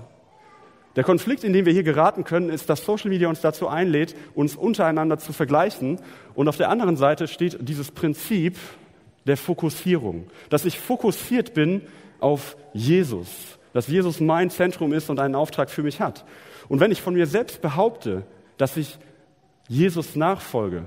Der 0.97 1.05
Konflikt, 1.05 1.45
in 1.45 1.53
den 1.53 1.67
wir 1.67 1.73
hier 1.73 1.83
geraten 1.83 2.25
können, 2.25 2.51
ist, 2.51 2.69
dass 2.71 2.85
Social 2.85 3.11
Media 3.11 3.29
uns 3.29 3.41
dazu 3.41 3.69
einlädt, 3.69 4.15
uns 4.35 4.57
untereinander 4.57 5.19
zu 5.19 5.33
vergleichen. 5.33 5.99
Und 6.35 6.49
auf 6.49 6.57
der 6.57 6.69
anderen 6.69 6.97
Seite 6.97 7.29
steht 7.29 7.59
dieses 7.61 7.91
Prinzip 7.91 8.57
der 9.26 9.37
Fokussierung, 9.37 10.26
dass 10.50 10.64
ich 10.64 10.79
fokussiert 10.79 11.55
bin 11.55 11.83
auf 12.21 12.57
Jesus, 12.73 13.29
dass 13.73 13.87
Jesus 13.87 14.21
mein 14.21 14.50
Zentrum 14.50 14.93
ist 14.93 15.11
und 15.11 15.21
einen 15.21 15.35
Auftrag 15.35 15.71
für 15.71 15.83
mich 15.83 16.00
hat. 16.00 16.25
Und 16.69 16.81
wenn 16.81 16.93
ich 16.93 17.02
von 17.02 17.14
mir 17.14 17.26
selbst 17.26 17.61
behaupte, 17.61 18.25
dass 18.57 18.76
ich 18.76 18.99
Jesus 19.69 20.17
nachfolge, 20.17 20.85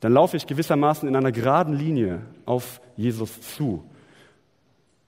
dann 0.00 0.12
laufe 0.12 0.36
ich 0.36 0.46
gewissermaßen 0.46 1.08
in 1.08 1.16
einer 1.16 1.32
geraden 1.32 1.74
Linie 1.74 2.22
auf 2.46 2.80
Jesus 2.96 3.40
zu. 3.56 3.84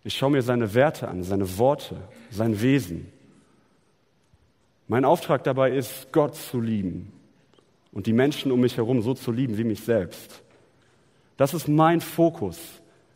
Ich 0.02 0.16
schaue 0.16 0.30
mir 0.30 0.42
seine 0.42 0.74
Werte 0.74 1.08
an, 1.08 1.22
seine 1.22 1.58
Worte, 1.58 1.96
sein 2.30 2.60
Wesen. 2.60 3.12
Mein 4.88 5.04
Auftrag 5.04 5.44
dabei 5.44 5.70
ist, 5.70 6.12
Gott 6.12 6.34
zu 6.34 6.60
lieben 6.60 7.12
und 7.92 8.06
die 8.06 8.12
Menschen 8.12 8.50
um 8.50 8.60
mich 8.60 8.76
herum 8.76 9.02
so 9.02 9.14
zu 9.14 9.30
lieben 9.30 9.58
wie 9.58 9.64
mich 9.64 9.80
selbst. 9.80 10.42
Das 11.40 11.54
ist 11.54 11.68
mein 11.68 12.02
Fokus 12.02 12.59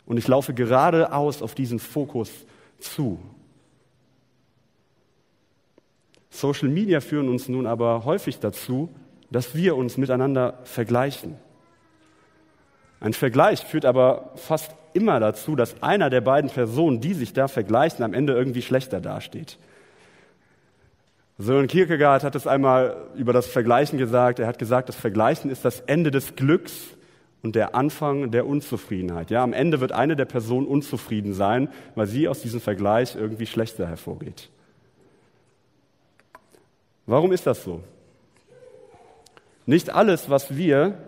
und 0.07 0.17
ich 0.17 0.27
laufe 0.29 0.55
geradeaus 0.55 1.43
auf 1.43 1.55
diesen 1.55 1.79
Fokus 1.79 2.31
zu. 2.79 3.19
Social 6.31 6.71
Media 6.71 7.03
führen 7.03 7.29
uns 7.29 7.51
nun 7.51 7.67
aber 7.67 8.07
häufig 8.07 8.39
dazu, 8.39 8.89
dass 9.31 9.55
wir 9.55 9.77
uns 9.77 9.99
miteinander 9.99 10.59
vergleichen. 10.65 11.37
Ein 12.99 13.13
Vergleich 13.13 13.63
führt 13.63 13.85
aber 13.85 14.33
fast 14.37 14.75
immer 14.95 15.21
dazu, 15.21 15.55
dass 15.55 15.83
einer 15.83 16.09
der 16.09 16.23
beiden 16.23 16.49
Personen, 16.49 17.03
die 17.03 17.13
sich 17.13 17.35
da 17.35 17.47
vergleichen, 17.47 18.03
am 18.03 18.15
Ende 18.15 18.33
irgendwie 18.33 18.63
schlechter 18.63 19.03
dasteht. 19.03 19.59
Sören 21.37 21.67
Kierkegaard 21.67 22.25
hat 22.25 22.37
es 22.37 22.47
einmal 22.47 22.97
über 23.17 23.35
das 23.35 23.47
Vergleichen 23.47 23.99
gesagt. 23.99 24.39
Er 24.39 24.47
hat 24.47 24.59
gesagt, 24.59 24.89
das 24.89 24.97
Vergleichen 24.97 25.51
ist 25.51 25.67
das 25.67 25.81
Ende 25.81 26.11
des 26.11 26.37
Glücks 26.37 26.97
und 27.45 27.55
der 27.55 27.75
Anfang 27.75 28.31
der 28.31 28.47
Unzufriedenheit. 28.47 29.31
Ja, 29.31 29.43
am 29.43 29.53
Ende 29.53 29.81
wird 29.81 29.93
eine 29.93 30.17
der 30.17 30.25
Personen 30.25 30.67
unzufrieden 30.67 31.35
sein, 31.35 31.69
weil 31.95 32.07
sie 32.07 32.27
aus 32.27 32.41
diesem 32.41 32.59
Vergleich 32.59 33.17
irgendwie 33.17 33.45
schlechter 33.45 33.87
hervorgeht. 33.87 34.49
Warum 37.05 37.33
ist 37.33 37.47
das 37.47 37.63
so? 37.63 37.83
Nicht 39.67 39.91
alles, 39.91 40.31
was 40.31 40.57
wir 40.57 40.99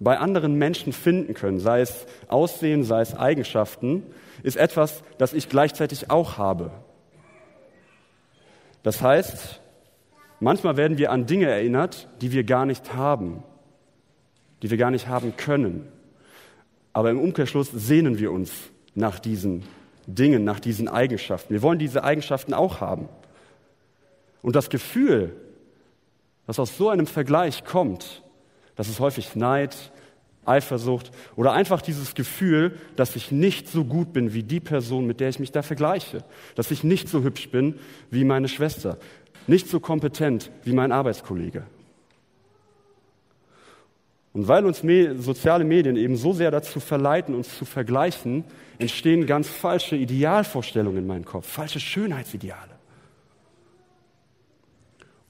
bei 0.00 0.18
anderen 0.18 0.54
Menschen 0.54 0.94
finden 0.94 1.34
können, 1.34 1.60
sei 1.60 1.82
es 1.82 2.06
Aussehen, 2.28 2.82
sei 2.82 3.02
es 3.02 3.14
Eigenschaften, 3.14 4.04
ist 4.42 4.56
etwas, 4.56 5.04
das 5.18 5.34
ich 5.34 5.50
gleichzeitig 5.50 6.10
auch 6.10 6.38
habe. 6.38 6.70
Das 8.82 9.02
heißt, 9.02 9.60
manchmal 10.40 10.78
werden 10.78 10.96
wir 10.96 11.12
an 11.12 11.26
Dinge 11.26 11.46
erinnert, 11.46 12.08
die 12.22 12.32
wir 12.32 12.42
gar 12.42 12.64
nicht 12.64 12.94
haben, 12.94 13.44
die 14.62 14.70
wir 14.70 14.78
gar 14.78 14.90
nicht 14.90 15.08
haben 15.08 15.36
können. 15.36 15.86
Aber 16.92 17.10
im 17.10 17.20
Umkehrschluss 17.20 17.70
sehnen 17.70 18.18
wir 18.18 18.32
uns 18.32 18.52
nach 18.94 19.18
diesen 19.18 19.64
Dingen, 20.06 20.44
nach 20.44 20.60
diesen 20.60 20.88
Eigenschaften. 20.88 21.52
Wir 21.52 21.62
wollen 21.62 21.78
diese 21.78 22.04
Eigenschaften 22.04 22.54
auch 22.54 22.80
haben. 22.80 23.08
Und 24.42 24.56
das 24.56 24.70
Gefühl, 24.70 25.34
das 26.46 26.58
aus 26.58 26.76
so 26.76 26.88
einem 26.88 27.06
Vergleich 27.06 27.64
kommt, 27.64 28.22
das 28.74 28.88
ist 28.88 29.00
häufig 29.00 29.36
Neid, 29.36 29.92
Eifersucht 30.44 31.12
oder 31.36 31.52
einfach 31.52 31.82
dieses 31.82 32.14
Gefühl, 32.14 32.76
dass 32.96 33.14
ich 33.14 33.30
nicht 33.30 33.68
so 33.68 33.84
gut 33.84 34.12
bin 34.12 34.34
wie 34.34 34.42
die 34.42 34.58
Person, 34.58 35.06
mit 35.06 35.20
der 35.20 35.28
ich 35.28 35.38
mich 35.38 35.52
da 35.52 35.62
vergleiche, 35.62 36.24
dass 36.56 36.72
ich 36.72 36.82
nicht 36.82 37.08
so 37.08 37.22
hübsch 37.22 37.50
bin 37.50 37.78
wie 38.10 38.24
meine 38.24 38.48
Schwester, 38.48 38.98
nicht 39.46 39.68
so 39.68 39.78
kompetent 39.78 40.50
wie 40.64 40.72
mein 40.72 40.90
Arbeitskollege. 40.90 41.64
Und 44.32 44.48
weil 44.48 44.64
uns 44.64 44.82
soziale 45.22 45.64
Medien 45.64 45.96
eben 45.96 46.16
so 46.16 46.32
sehr 46.32 46.50
dazu 46.50 46.80
verleiten, 46.80 47.34
uns 47.34 47.56
zu 47.56 47.64
vergleichen, 47.64 48.44
entstehen 48.78 49.26
ganz 49.26 49.48
falsche 49.48 49.96
Idealvorstellungen 49.96 50.98
in 50.98 51.06
meinem 51.06 51.24
Kopf, 51.24 51.46
falsche 51.46 51.80
Schönheitsideale. 51.80 52.72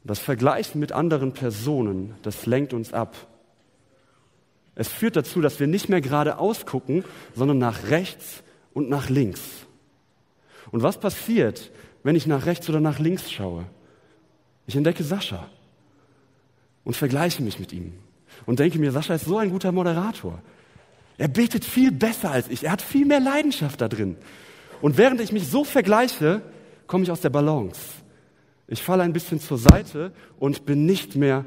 Und 0.02 0.10
das 0.10 0.20
Vergleichen 0.20 0.80
mit 0.80 0.92
anderen 0.92 1.32
Personen, 1.32 2.14
das 2.22 2.46
lenkt 2.46 2.72
uns 2.72 2.92
ab 2.92 3.16
es 4.74 4.88
führt 4.88 5.16
dazu, 5.16 5.40
dass 5.40 5.60
wir 5.60 5.66
nicht 5.66 5.88
mehr 5.88 6.00
geradeaus 6.00 6.64
gucken, 6.64 7.04
sondern 7.34 7.58
nach 7.58 7.90
rechts 7.90 8.42
und 8.72 8.88
nach 8.88 9.10
links. 9.10 9.66
Und 10.70 10.82
was 10.82 10.98
passiert, 10.98 11.70
wenn 12.02 12.16
ich 12.16 12.26
nach 12.26 12.46
rechts 12.46 12.68
oder 12.68 12.80
nach 12.80 12.98
links 12.98 13.30
schaue? 13.30 13.66
Ich 14.66 14.76
entdecke 14.76 15.04
Sascha 15.04 15.48
und 16.84 16.96
vergleiche 16.96 17.42
mich 17.42 17.58
mit 17.58 17.72
ihm 17.72 17.92
und 18.46 18.58
denke 18.58 18.78
mir, 18.78 18.92
Sascha 18.92 19.14
ist 19.14 19.26
so 19.26 19.38
ein 19.38 19.50
guter 19.50 19.72
Moderator. 19.72 20.40
Er 21.18 21.28
betet 21.28 21.64
viel 21.64 21.92
besser 21.92 22.30
als 22.30 22.48
ich. 22.48 22.64
Er 22.64 22.72
hat 22.72 22.82
viel 22.82 23.06
mehr 23.06 23.20
Leidenschaft 23.20 23.80
da 23.80 23.88
drin. 23.88 24.16
Und 24.80 24.98
während 24.98 25.20
ich 25.20 25.32
mich 25.32 25.48
so 25.48 25.64
vergleiche, 25.64 26.42
komme 26.86 27.04
ich 27.04 27.10
aus 27.10 27.20
der 27.20 27.30
Balance. 27.30 27.80
Ich 28.66 28.82
falle 28.82 29.02
ein 29.02 29.12
bisschen 29.12 29.40
zur 29.40 29.58
Seite 29.58 30.12
und 30.38 30.64
bin 30.64 30.86
nicht 30.86 31.14
mehr 31.14 31.44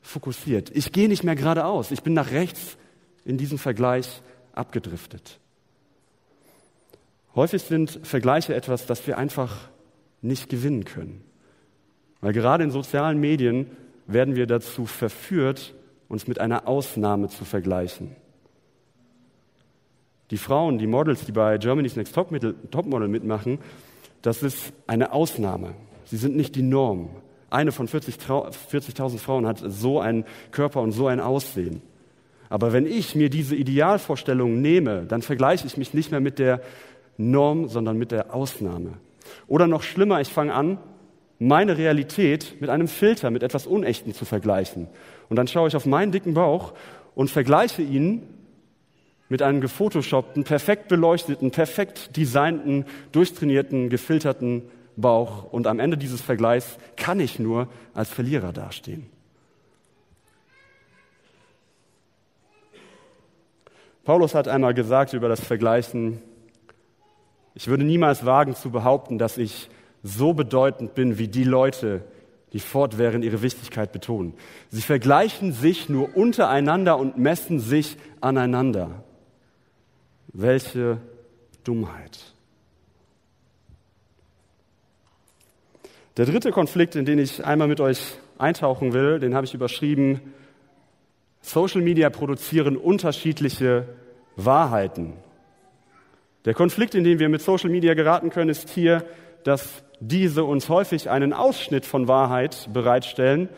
fokussiert. 0.00 0.70
Ich 0.74 0.92
gehe 0.92 1.08
nicht 1.08 1.24
mehr 1.24 1.36
geradeaus. 1.36 1.90
Ich 1.90 2.02
bin 2.02 2.14
nach 2.14 2.30
rechts 2.30 2.78
in 3.24 3.36
diesem 3.36 3.58
Vergleich 3.58 4.22
abgedriftet. 4.52 5.38
Häufig 7.34 7.62
sind 7.62 8.00
Vergleiche 8.02 8.54
etwas, 8.54 8.86
das 8.86 9.06
wir 9.06 9.18
einfach 9.18 9.68
nicht 10.22 10.48
gewinnen 10.48 10.84
können. 10.84 11.22
Weil 12.20 12.32
gerade 12.32 12.64
in 12.64 12.70
sozialen 12.70 13.20
Medien 13.20 13.66
werden 14.06 14.34
wir 14.34 14.46
dazu 14.46 14.86
verführt, 14.86 15.74
uns 16.08 16.26
mit 16.26 16.40
einer 16.40 16.66
Ausnahme 16.66 17.28
zu 17.28 17.44
vergleichen. 17.44 18.16
Die 20.30 20.36
Frauen, 20.38 20.78
die 20.78 20.86
Models, 20.86 21.24
die 21.24 21.32
bei 21.32 21.58
Germany's 21.58 21.96
Next 21.96 22.14
Topmodel 22.14 23.08
mitmachen, 23.08 23.58
das 24.22 24.42
ist 24.42 24.72
eine 24.86 25.12
Ausnahme. 25.12 25.74
Sie 26.04 26.16
sind 26.16 26.36
nicht 26.36 26.54
die 26.54 26.62
Norm. 26.62 27.10
Eine 27.50 27.72
von 27.72 27.88
40.000 27.88 28.52
40 28.52 29.20
Frauen 29.20 29.46
hat 29.46 29.62
so 29.64 30.00
einen 30.00 30.24
Körper 30.50 30.82
und 30.82 30.92
so 30.92 31.06
ein 31.06 31.20
Aussehen. 31.20 31.82
Aber 32.50 32.72
wenn 32.72 32.86
ich 32.86 33.14
mir 33.14 33.30
diese 33.30 33.56
Idealvorstellung 33.56 34.60
nehme, 34.60 35.04
dann 35.06 35.22
vergleiche 35.22 35.66
ich 35.66 35.76
mich 35.76 35.94
nicht 35.94 36.10
mehr 36.10 36.20
mit 36.20 36.38
der 36.38 36.60
Norm, 37.16 37.68
sondern 37.68 37.98
mit 37.98 38.10
der 38.10 38.34
Ausnahme. 38.34 38.94
Oder 39.46 39.66
noch 39.66 39.82
schlimmer, 39.82 40.20
ich 40.20 40.28
fange 40.28 40.54
an, 40.54 40.78
meine 41.38 41.78
Realität 41.78 42.60
mit 42.60 42.70
einem 42.70 42.88
Filter, 42.88 43.30
mit 43.30 43.42
etwas 43.42 43.66
Unechten 43.66 44.12
zu 44.12 44.24
vergleichen. 44.24 44.88
Und 45.28 45.36
dann 45.36 45.48
schaue 45.48 45.68
ich 45.68 45.76
auf 45.76 45.86
meinen 45.86 46.12
dicken 46.12 46.34
Bauch 46.34 46.74
und 47.14 47.30
vergleiche 47.30 47.82
ihn 47.82 48.22
mit 49.28 49.42
einem 49.42 49.60
gefotoshoppten, 49.60 50.44
perfekt 50.44 50.88
beleuchteten, 50.88 51.50
perfekt 51.50 52.16
designten, 52.16 52.86
durchtrainierten, 53.12 53.90
gefilterten 53.90 54.62
Bauch 54.96 55.44
und 55.44 55.66
am 55.66 55.78
Ende 55.78 55.96
dieses 55.96 56.20
Vergleichs 56.20 56.78
kann 56.96 57.20
ich 57.20 57.38
nur 57.38 57.68
als 57.94 58.08
Verlierer 58.08 58.52
dastehen. 58.52 59.06
Paulus 64.04 64.34
hat 64.34 64.48
einmal 64.48 64.72
gesagt 64.72 65.12
über 65.12 65.28
das 65.28 65.40
Vergleichen, 65.40 66.22
ich 67.54 67.68
würde 67.68 67.84
niemals 67.84 68.24
wagen 68.24 68.54
zu 68.54 68.70
behaupten, 68.70 69.18
dass 69.18 69.36
ich 69.36 69.68
so 70.02 70.32
bedeutend 70.32 70.94
bin 70.94 71.18
wie 71.18 71.28
die 71.28 71.44
Leute, 71.44 72.02
die 72.52 72.60
fortwährend 72.60 73.24
ihre 73.24 73.42
Wichtigkeit 73.42 73.92
betonen. 73.92 74.34
Sie 74.70 74.80
vergleichen 74.80 75.52
sich 75.52 75.88
nur 75.88 76.16
untereinander 76.16 76.98
und 76.98 77.18
messen 77.18 77.60
sich 77.60 77.96
aneinander. 78.20 79.02
Welche 80.32 80.98
Dummheit. 81.64 82.32
Der 86.16 86.26
dritte 86.26 86.50
Konflikt, 86.50 86.96
in 86.96 87.04
den 87.04 87.18
ich 87.18 87.44
einmal 87.44 87.68
mit 87.68 87.80
euch 87.80 88.18
eintauchen 88.38 88.92
will, 88.92 89.20
den 89.20 89.34
habe 89.34 89.46
ich 89.46 89.54
überschrieben, 89.54 90.20
Social 91.42 91.80
Media 91.80 92.10
produzieren 92.10 92.76
unterschiedliche 92.76 93.86
Wahrheiten. 94.36 95.12
Der 96.44 96.54
Konflikt, 96.54 96.94
in 96.94 97.04
den 97.04 97.18
wir 97.18 97.28
mit 97.28 97.42
Social 97.42 97.70
Media 97.70 97.94
geraten 97.94 98.30
können, 98.30 98.50
ist 98.50 98.68
hier, 98.70 99.04
dass 99.44 99.82
diese 100.00 100.44
uns 100.44 100.68
häufig 100.68 101.10
einen 101.10 101.32
Ausschnitt 101.32 101.86
von 101.86 102.08
Wahrheit 102.08 102.68
bereitstellen 102.72 103.48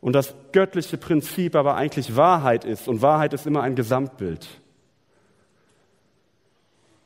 und 0.00 0.12
das 0.12 0.34
göttliche 0.52 0.96
Prinzip 0.96 1.54
aber 1.54 1.76
eigentlich 1.76 2.16
Wahrheit 2.16 2.64
ist. 2.64 2.88
Und 2.88 3.02
Wahrheit 3.02 3.32
ist 3.32 3.46
immer 3.46 3.62
ein 3.62 3.74
Gesamtbild. 3.74 4.46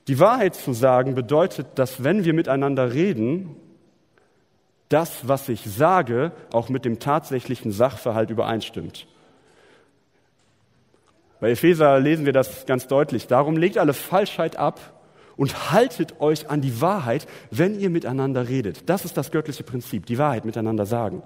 Die 0.09 0.19
Wahrheit 0.19 0.55
zu 0.55 0.73
sagen 0.73 1.15
bedeutet, 1.15 1.67
dass 1.77 2.03
wenn 2.03 2.25
wir 2.25 2.35
miteinander 2.35 2.93
reden, 2.93 3.57
das, 4.89 5.27
was 5.27 5.49
ich 5.49 5.63
sage, 5.65 6.33
auch 6.53 6.69
mit 6.69 6.85
dem 6.85 6.99
tatsächlichen 6.99 7.73
Sachverhalt 7.73 8.31
übereinstimmt. 8.31 9.07
Bei 11.41 11.51
Epheser 11.51 11.99
lesen 11.99 12.27
wir 12.27 12.33
das 12.33 12.67
ganz 12.67 12.89
deutlich. 12.89 13.27
Darum 13.27 13.57
legt 13.57 13.79
alle 13.79 13.95
Falschheit 13.95 14.57
ab 14.57 14.81
und 15.37 15.73
haltet 15.73 16.21
euch 16.21 16.51
an 16.51 16.61
die 16.61 16.81
Wahrheit, 16.81 17.27
wenn 17.51 17.79
ihr 17.79 17.91
miteinander 17.91 18.49
redet. 18.49 18.89
Das 18.89 19.05
ist 19.05 19.17
das 19.17 19.31
göttliche 19.31 19.65
Prinzip, 19.65 20.07
die 20.07 20.19
Wahrheit 20.19 20.45
miteinander 20.45 20.87
sagen. 20.87 21.23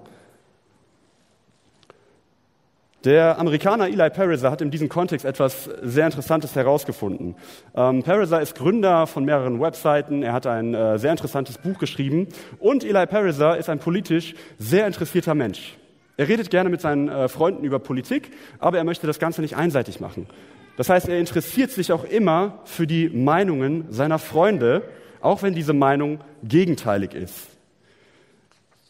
Der 3.07 3.39
Amerikaner 3.39 3.87
Eli 3.87 4.09
Pariser 4.09 4.51
hat 4.51 4.61
in 4.61 4.71
diesem 4.71 4.89
Kontext 4.89 5.25
etwas 5.25 5.69
sehr 5.83 6.05
Interessantes 6.05 6.55
herausgefunden. 6.55 7.35
Ähm, 7.75 8.03
Pariser 8.03 8.41
ist 8.41 8.55
Gründer 8.55 9.07
von 9.07 9.23
mehreren 9.23 9.61
Webseiten, 9.61 10.23
er 10.23 10.33
hat 10.33 10.47
ein 10.47 10.73
äh, 10.73 10.97
sehr 10.97 11.11
interessantes 11.11 11.57
Buch 11.59 11.77
geschrieben 11.77 12.27
und 12.59 12.83
Eli 12.83 13.05
Pariser 13.05 13.55
ist 13.57 13.69
ein 13.69 13.79
politisch 13.79 14.33
sehr 14.57 14.87
interessierter 14.87 15.35
Mensch. 15.35 15.77
Er 16.17 16.27
redet 16.27 16.49
gerne 16.49 16.69
mit 16.69 16.81
seinen 16.81 17.07
äh, 17.07 17.29
Freunden 17.29 17.63
über 17.63 17.77
Politik, 17.77 18.31
aber 18.57 18.79
er 18.79 18.83
möchte 18.83 19.05
das 19.05 19.19
Ganze 19.19 19.41
nicht 19.41 19.55
einseitig 19.55 19.99
machen. 19.99 20.27
Das 20.77 20.89
heißt, 20.89 21.09
er 21.09 21.19
interessiert 21.19 21.71
sich 21.71 21.91
auch 21.91 22.03
immer 22.03 22.59
für 22.63 22.87
die 22.87 23.09
Meinungen 23.09 23.91
seiner 23.91 24.19
Freunde, 24.19 24.83
auch 25.19 25.41
wenn 25.41 25.53
diese 25.53 25.73
Meinung 25.73 26.19
gegenteilig 26.43 27.13
ist. 27.13 27.47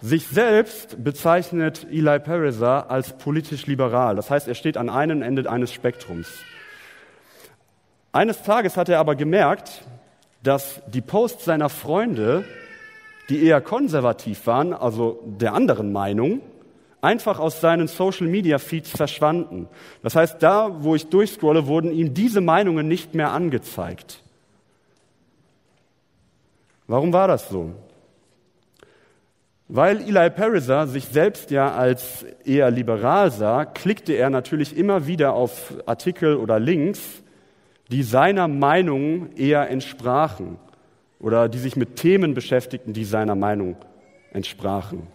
Sich 0.01 0.27
selbst 0.27 1.03
bezeichnet 1.03 1.87
Eli 1.89 2.19
Pariser 2.19 2.91
als 2.91 3.17
politisch 3.17 3.65
liberal. 3.65 4.15
Das 4.15 4.29
heißt, 4.29 4.47
er 4.47 4.53
steht 4.53 4.77
an 4.77 4.89
einem 4.89 5.23
Ende 5.23 5.49
eines 5.49 5.73
Spektrums. 5.73 6.27
Eines 8.11 8.43
Tages 8.43 8.77
hat 8.77 8.89
er 8.89 8.99
aber 8.99 9.15
gemerkt, 9.15 9.83
dass 10.43 10.81
die 10.87 11.01
Posts 11.01 11.45
seiner 11.45 11.69
Freunde, 11.69 12.43
die 13.29 13.43
eher 13.43 13.61
konservativ 13.61 14.45
waren, 14.45 14.73
also 14.73 15.23
der 15.25 15.53
anderen 15.53 15.91
Meinung, 15.91 16.41
einfach 17.01 17.39
aus 17.39 17.61
seinen 17.61 17.87
Social 17.87 18.27
Media 18.27 18.57
Feeds 18.57 18.89
verschwanden. 18.89 19.67
Das 20.03 20.15
heißt, 20.15 20.41
da, 20.41 20.83
wo 20.83 20.95
ich 20.95 21.07
durchscrolle, 21.07 21.67
wurden 21.67 21.91
ihm 21.91 22.13
diese 22.13 22.41
Meinungen 22.41 22.87
nicht 22.87 23.13
mehr 23.13 23.31
angezeigt. 23.31 24.23
Warum 26.87 27.13
war 27.13 27.27
das 27.27 27.49
so? 27.49 27.73
Weil 29.69 30.01
Eli 30.01 30.29
Pariser 30.29 30.87
sich 30.87 31.05
selbst 31.05 31.51
ja 31.51 31.73
als 31.75 32.23
eher 32.45 32.71
liberal 32.71 33.31
sah, 33.31 33.65
klickte 33.65 34.13
er 34.13 34.29
natürlich 34.29 34.77
immer 34.77 35.07
wieder 35.07 35.33
auf 35.33 35.73
Artikel 35.85 36.37
oder 36.37 36.57
Links, 36.57 37.01
die 37.91 38.03
seiner 38.03 38.47
Meinung 38.47 39.33
eher 39.35 39.69
entsprachen 39.69 40.57
oder 41.19 41.49
die 41.49 41.57
sich 41.57 41.75
mit 41.75 41.97
Themen 41.97 42.33
beschäftigten, 42.33 42.93
die 42.93 43.03
seiner 43.03 43.35
Meinung 43.35 43.75
entsprachen. 44.31 45.07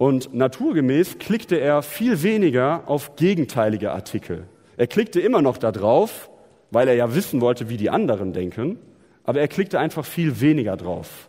Und 0.00 0.32
naturgemäß 0.32 1.18
klickte 1.18 1.60
er 1.60 1.82
viel 1.82 2.22
weniger 2.22 2.84
auf 2.86 3.16
gegenteilige 3.16 3.92
Artikel. 3.92 4.46
Er 4.78 4.86
klickte 4.86 5.20
immer 5.20 5.42
noch 5.42 5.58
da 5.58 5.72
drauf, 5.72 6.30
weil 6.70 6.88
er 6.88 6.94
ja 6.94 7.14
wissen 7.14 7.42
wollte, 7.42 7.68
wie 7.68 7.76
die 7.76 7.90
anderen 7.90 8.32
denken, 8.32 8.78
aber 9.24 9.40
er 9.40 9.48
klickte 9.48 9.78
einfach 9.78 10.06
viel 10.06 10.40
weniger 10.40 10.78
drauf. 10.78 11.28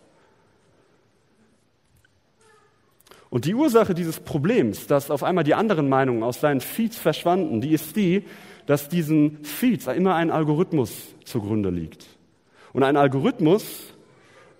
Und 3.29 3.43
die 3.43 3.55
Ursache 3.55 3.93
dieses 3.93 4.21
Problems, 4.21 4.87
dass 4.87 5.11
auf 5.11 5.23
einmal 5.23 5.43
die 5.43 5.55
anderen 5.55 5.89
Meinungen 5.89 6.23
aus 6.23 6.39
seinen 6.39 6.61
Feeds 6.61 6.97
verschwanden, 6.97 7.59
die 7.59 7.73
ist 7.73 7.97
die, 7.97 8.23
dass 8.67 8.87
diesen 8.87 9.43
Feeds 9.43 9.87
immer 9.87 10.15
ein 10.15 10.31
Algorithmus 10.31 11.13
zugrunde 11.25 11.71
liegt. 11.71 12.05
Und 12.71 12.83
ein 12.83 12.95
Algorithmus, 12.95 13.90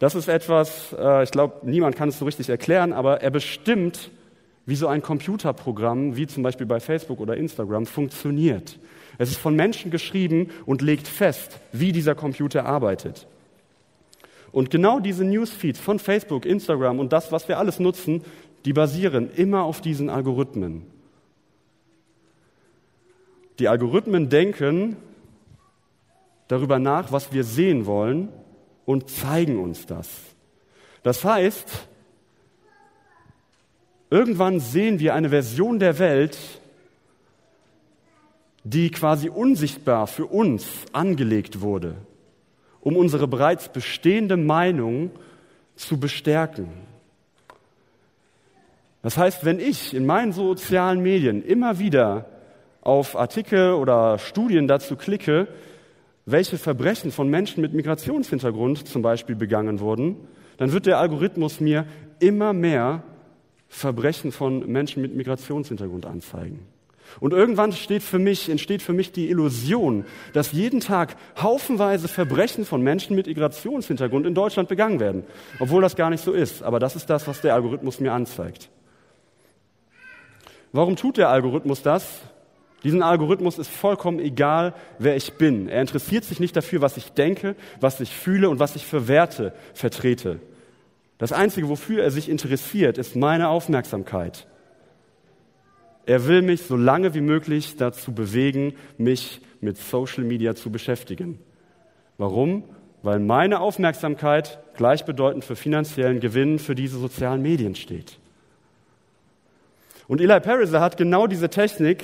das 0.02 0.16
ist 0.16 0.28
etwas, 0.28 0.96
äh, 0.98 1.24
ich 1.24 1.30
glaube, 1.30 1.58
niemand 1.62 1.96
kann 1.96 2.10
es 2.10 2.18
so 2.18 2.26
richtig 2.26 2.50
erklären, 2.50 2.92
aber 2.92 3.22
er 3.22 3.30
bestimmt, 3.30 4.10
wie 4.66 4.76
so 4.76 4.88
ein 4.88 5.04
Computerprogramm, 5.04 6.16
wie 6.16 6.26
zum 6.26 6.42
Beispiel 6.42 6.66
bei 6.66 6.80
Facebook 6.80 7.20
oder 7.20 7.38
Instagram, 7.38 7.86
funktioniert. 7.86 8.80
Es 9.20 9.30
ist 9.30 9.38
von 9.38 9.56
Menschen 9.56 9.92
geschrieben 9.92 10.50
und 10.66 10.82
legt 10.82 11.08
fest, 11.08 11.60
wie 11.72 11.92
dieser 11.92 12.16
Computer 12.16 12.66
arbeitet. 12.66 13.28
Und 14.52 14.72
genau 14.72 15.00
diese 15.00 15.24
Newsfeeds 15.24 15.80
von 15.80 16.00
Facebook, 16.00 16.48
Instagram 16.48 16.98
und 16.98 17.14
das, 17.14 17.32
was 17.32 17.48
wir 17.48 17.60
alles 17.60 17.80
nutzen, 17.80 18.24
die 18.66 18.74
basieren 18.74 19.30
immer 19.36 19.66
auf 19.66 19.82
diesen 19.82 20.10
Algorithmen. 20.10 20.82
Die 23.60 23.68
Algorithmen 23.68 24.30
denken 24.30 24.98
darüber 26.48 26.80
nach, 26.80 27.12
was 27.12 27.32
wir 27.34 27.44
sehen 27.44 27.86
wollen 27.86 28.30
und 28.86 29.10
zeigen 29.10 29.60
uns 29.60 29.86
das. 29.86 30.10
Das 31.04 31.24
heißt, 31.24 31.88
irgendwann 34.10 34.60
sehen 34.60 35.00
wir 35.00 35.16
eine 35.16 35.30
Version 35.30 35.80
der 35.80 36.00
Welt, 36.00 36.38
die 38.64 38.92
quasi 38.92 39.30
unsichtbar 39.30 40.08
für 40.08 40.28
uns 40.28 40.68
angelegt 40.94 41.62
wurde, 41.62 41.96
um 42.82 42.96
unsere 42.96 43.28
bereits 43.28 43.70
bestehende 43.70 44.38
Meinung 44.38 45.12
zu 45.76 46.00
bestärken. 46.00 46.70
Das 49.02 49.18
heißt, 49.18 49.46
wenn 49.46 49.60
ich 49.60 49.96
in 49.96 50.06
meinen 50.06 50.32
sozialen 50.32 51.02
Medien 51.02 51.44
immer 51.44 51.80
wieder 51.80 52.26
auf 52.82 53.16
Artikel 53.18 53.74
oder 53.74 54.20
Studien 54.20 54.68
dazu 54.68 54.96
klicke, 54.96 55.48
welche 56.26 56.58
Verbrechen 56.58 57.12
von 57.12 57.30
Menschen 57.30 57.62
mit 57.62 57.74
Migrationshintergrund 57.74 58.88
zum 58.88 59.02
Beispiel 59.02 59.36
begangen 59.36 59.80
wurden, 59.80 60.18
dann 60.58 60.72
wird 60.72 60.86
der 60.86 61.00
Algorithmus 61.00 61.60
mir 61.60 61.86
immer 62.20 62.54
mehr 62.54 63.04
Verbrechen 63.68 64.32
von 64.32 64.72
Menschen 64.72 65.02
mit 65.02 65.16
Migrationshintergrund 65.16 66.06
anzeigen. 66.06 66.60
Und 67.20 67.34
irgendwann 67.34 67.74
steht 67.74 68.04
für 68.04 68.20
mich, 68.20 68.50
entsteht 68.50 68.82
für 68.82 68.94
mich 68.94 69.12
die 69.12 69.30
Illusion, 69.30 70.06
dass 70.34 70.52
jeden 70.54 70.80
Tag 70.80 71.16
haufenweise 71.42 72.08
Verbrechen 72.08 72.66
von 72.66 72.82
Menschen 72.82 73.16
mit 73.16 73.28
Migrationshintergrund 73.28 74.26
in 74.26 74.34
Deutschland 74.34 74.70
begangen 74.70 75.00
werden, 75.00 75.24
obwohl 75.60 75.82
das 75.82 75.96
gar 75.96 76.10
nicht 76.10 76.24
so 76.24 76.32
ist. 76.32 76.64
Aber 76.64 76.80
das 76.80 76.96
ist 76.96 77.10
das, 77.10 77.28
was 77.28 77.42
der 77.42 77.54
Algorithmus 77.54 78.00
mir 78.00 78.14
anzeigt. 78.14 78.70
Warum 80.72 80.96
tut 80.96 81.18
der 81.18 81.30
Algorithmus 81.30 81.82
das? 81.82 82.22
Diesen 82.84 83.04
Algorithmus 83.04 83.60
ist 83.60 83.70
vollkommen 83.70 84.20
egal, 84.20 84.74
wer 84.98 85.16
ich 85.16 85.34
bin. 85.34 85.70
Er 85.70 85.82
interessiert 85.82 86.24
sich 86.24 86.40
nicht 86.40 86.56
dafür, 86.56 86.82
was 86.82 86.98
ich 86.98 87.12
denke, 87.12 87.56
was 87.80 88.00
ich 88.00 88.16
fühle 88.16 88.50
und 88.50 88.60
was 88.60 88.76
ich 88.76 88.86
für 88.86 89.08
Werte 89.08 89.54
vertrete. 89.74 90.40
Das 91.20 91.32
Einzige, 91.32 91.70
wofür 91.70 92.04
er 92.04 92.10
sich 92.10 92.28
interessiert, 92.28 92.98
ist 92.98 93.16
meine 93.16 93.50
Aufmerksamkeit. 93.50 94.48
Er 96.08 96.26
will 96.28 96.42
mich 96.42 96.64
so 96.64 96.76
lange 96.76 97.14
wie 97.14 97.22
möglich 97.22 97.78
dazu 97.78 98.12
bewegen, 98.12 98.74
mich 98.98 99.42
mit 99.62 99.78
Social 99.78 100.24
Media 100.24 100.56
zu 100.56 100.72
beschäftigen. 100.72 101.40
Warum? 102.18 102.64
Weil 103.04 103.20
meine 103.20 103.60
Aufmerksamkeit 103.60 104.60
gleichbedeutend 104.76 105.46
für 105.46 105.56
finanziellen 105.56 106.20
Gewinn 106.20 106.58
für 106.58 106.74
diese 106.74 106.98
sozialen 106.98 107.44
Medien 107.44 107.76
steht. 107.76 108.18
Und 110.08 110.20
Eli 110.20 110.40
Pariser 110.40 110.82
hat 110.82 110.98
genau 110.98 111.28
diese 111.28 111.50
Technik, 111.50 112.04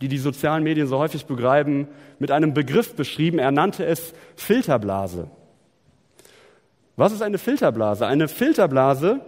die 0.00 0.08
die 0.08 0.18
sozialen 0.18 0.62
Medien 0.62 0.86
so 0.86 0.98
häufig 0.98 1.26
begreifen, 1.26 1.88
mit 2.18 2.30
einem 2.30 2.54
Begriff 2.54 2.94
beschrieben. 2.94 3.38
Er 3.38 3.50
nannte 3.50 3.84
es 3.84 4.12
Filterblase. 4.36 5.30
Was 6.96 7.12
ist 7.12 7.22
eine 7.22 7.38
Filterblase? 7.38 8.06
Eine 8.06 8.28
Filterblase 8.28 9.20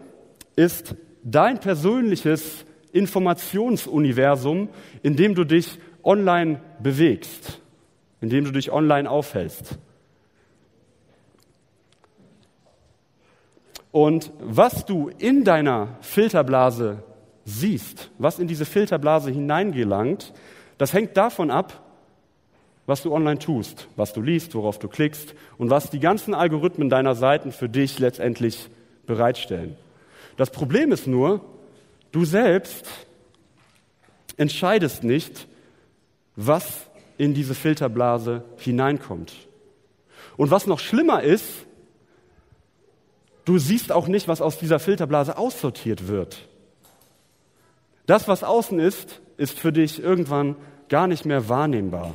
ist 0.56 0.94
dein 1.22 1.60
persönliches 1.60 2.64
Informationsuniversum, 2.92 4.70
in 5.02 5.16
dem 5.16 5.34
du 5.34 5.44
dich 5.44 5.78
online 6.02 6.60
bewegst, 6.82 7.60
in 8.20 8.30
dem 8.30 8.44
du 8.44 8.50
dich 8.50 8.72
online 8.72 9.10
aufhältst. 9.10 9.78
Und 13.90 14.32
was 14.40 14.84
du 14.84 15.10
in 15.18 15.44
deiner 15.44 15.96
Filterblase 16.00 17.02
siehst, 17.44 18.10
was 18.18 18.38
in 18.38 18.46
diese 18.46 18.64
Filterblase 18.64 19.30
hineingelangt, 19.30 20.32
das 20.78 20.92
hängt 20.92 21.16
davon 21.16 21.50
ab, 21.50 21.82
was 22.86 23.02
du 23.02 23.12
online 23.12 23.38
tust, 23.38 23.88
was 23.96 24.14
du 24.14 24.22
liest, 24.22 24.54
worauf 24.54 24.78
du 24.78 24.88
klickst 24.88 25.34
und 25.58 25.68
was 25.68 25.90
die 25.90 26.00
ganzen 26.00 26.34
Algorithmen 26.34 26.88
deiner 26.88 27.14
Seiten 27.14 27.52
für 27.52 27.68
dich 27.68 27.98
letztendlich 27.98 28.70
bereitstellen. 29.04 29.76
Das 30.38 30.50
Problem 30.50 30.92
ist 30.92 31.06
nur, 31.06 31.44
du 32.12 32.24
selbst 32.24 32.86
entscheidest 34.38 35.04
nicht, 35.04 35.48
was 36.36 36.86
in 37.18 37.34
diese 37.34 37.54
Filterblase 37.54 38.44
hineinkommt. 38.56 39.34
Und 40.36 40.50
was 40.50 40.66
noch 40.66 40.78
schlimmer 40.78 41.22
ist, 41.22 41.66
du 43.44 43.58
siehst 43.58 43.90
auch 43.90 44.06
nicht, 44.06 44.28
was 44.28 44.40
aus 44.40 44.58
dieser 44.58 44.78
Filterblase 44.78 45.36
aussortiert 45.36 46.06
wird. 46.06 46.48
Das, 48.06 48.28
was 48.28 48.44
außen 48.44 48.78
ist, 48.78 49.20
ist 49.38 49.58
für 49.58 49.72
dich 49.72 50.02
irgendwann 50.02 50.56
gar 50.90 51.06
nicht 51.06 51.24
mehr 51.24 51.48
wahrnehmbar. 51.48 52.14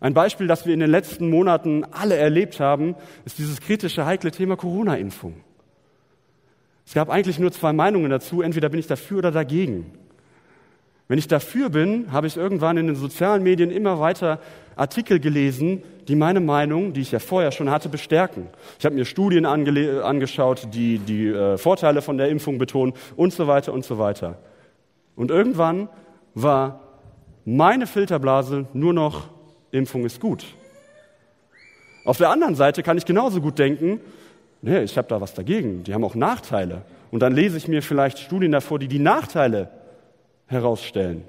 Ein 0.00 0.14
Beispiel, 0.14 0.46
das 0.46 0.64
wir 0.64 0.72
in 0.72 0.80
den 0.80 0.90
letzten 0.90 1.28
Monaten 1.28 1.84
alle 1.84 2.16
erlebt 2.16 2.58
haben, 2.58 2.94
ist 3.26 3.36
dieses 3.38 3.60
kritische, 3.60 4.06
heikle 4.06 4.30
Thema 4.30 4.56
Corona-Impfung. 4.56 5.34
Es 6.86 6.94
gab 6.94 7.10
eigentlich 7.10 7.38
nur 7.38 7.52
zwei 7.52 7.74
Meinungen 7.74 8.10
dazu, 8.10 8.40
entweder 8.40 8.70
bin 8.70 8.80
ich 8.80 8.86
dafür 8.86 9.18
oder 9.18 9.30
dagegen. 9.30 9.92
Wenn 11.06 11.18
ich 11.18 11.28
dafür 11.28 11.68
bin, 11.68 12.12
habe 12.12 12.28
ich 12.28 12.36
irgendwann 12.36 12.78
in 12.78 12.86
den 12.86 12.96
sozialen 12.96 13.42
Medien 13.42 13.70
immer 13.70 14.00
weiter 14.00 14.40
Artikel 14.76 15.20
gelesen, 15.20 15.82
die 16.08 16.14
meine 16.14 16.40
Meinung, 16.40 16.92
die 16.92 17.00
ich 17.00 17.12
ja 17.12 17.18
vorher 17.18 17.52
schon 17.52 17.68
hatte, 17.68 17.88
bestärken. 17.88 18.46
Ich 18.78 18.86
habe 18.86 18.94
mir 18.94 19.04
Studien 19.04 19.44
angeschaut, 19.44 20.68
die 20.72 20.98
die 20.98 21.26
äh, 21.26 21.58
Vorteile 21.58 22.00
von 22.00 22.16
der 22.16 22.28
Impfung 22.28 22.58
betonen 22.58 22.94
und 23.16 23.32
so 23.32 23.46
weiter 23.46 23.72
und 23.72 23.84
so 23.84 23.98
weiter. 23.98 24.38
Und 25.20 25.30
irgendwann 25.30 25.90
war 26.32 26.80
meine 27.44 27.86
Filterblase 27.86 28.64
nur 28.72 28.94
noch 28.94 29.28
Impfung 29.70 30.06
ist 30.06 30.18
gut. 30.18 30.46
Auf 32.06 32.16
der 32.16 32.30
anderen 32.30 32.54
Seite 32.54 32.82
kann 32.82 32.96
ich 32.96 33.04
genauso 33.04 33.42
gut 33.42 33.58
denken, 33.58 34.00
nee, 34.62 34.80
ich 34.80 34.96
habe 34.96 35.08
da 35.08 35.20
was 35.20 35.34
dagegen, 35.34 35.84
die 35.84 35.92
haben 35.92 36.04
auch 36.04 36.14
Nachteile. 36.14 36.86
Und 37.10 37.20
dann 37.20 37.34
lese 37.34 37.58
ich 37.58 37.68
mir 37.68 37.82
vielleicht 37.82 38.18
Studien 38.18 38.52
davor, 38.52 38.78
die 38.78 38.88
die 38.88 38.98
Nachteile 38.98 39.68
herausstellen. 40.46 41.24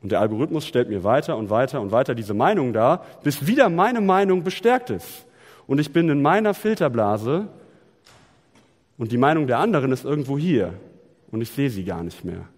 Und 0.00 0.12
der 0.12 0.20
Algorithmus 0.20 0.64
stellt 0.64 0.88
mir 0.90 1.02
weiter 1.02 1.36
und 1.36 1.50
weiter 1.50 1.80
und 1.80 1.90
weiter 1.90 2.14
diese 2.14 2.34
Meinung 2.34 2.72
dar, 2.72 3.04
bis 3.24 3.48
wieder 3.48 3.68
meine 3.68 4.00
Meinung 4.00 4.44
bestärkt 4.44 4.90
ist. 4.90 5.26
Und 5.66 5.80
ich 5.80 5.92
bin 5.92 6.08
in 6.08 6.22
meiner 6.22 6.54
Filterblase 6.54 7.48
und 8.96 9.10
die 9.10 9.18
Meinung 9.18 9.48
der 9.48 9.58
anderen 9.58 9.90
ist 9.90 10.04
irgendwo 10.04 10.38
hier 10.38 10.74
und 11.30 11.40
ich 11.40 11.50
sehe 11.50 11.70
sie 11.70 11.84
gar 11.84 12.02
nicht 12.02 12.24
mehr. 12.24 12.48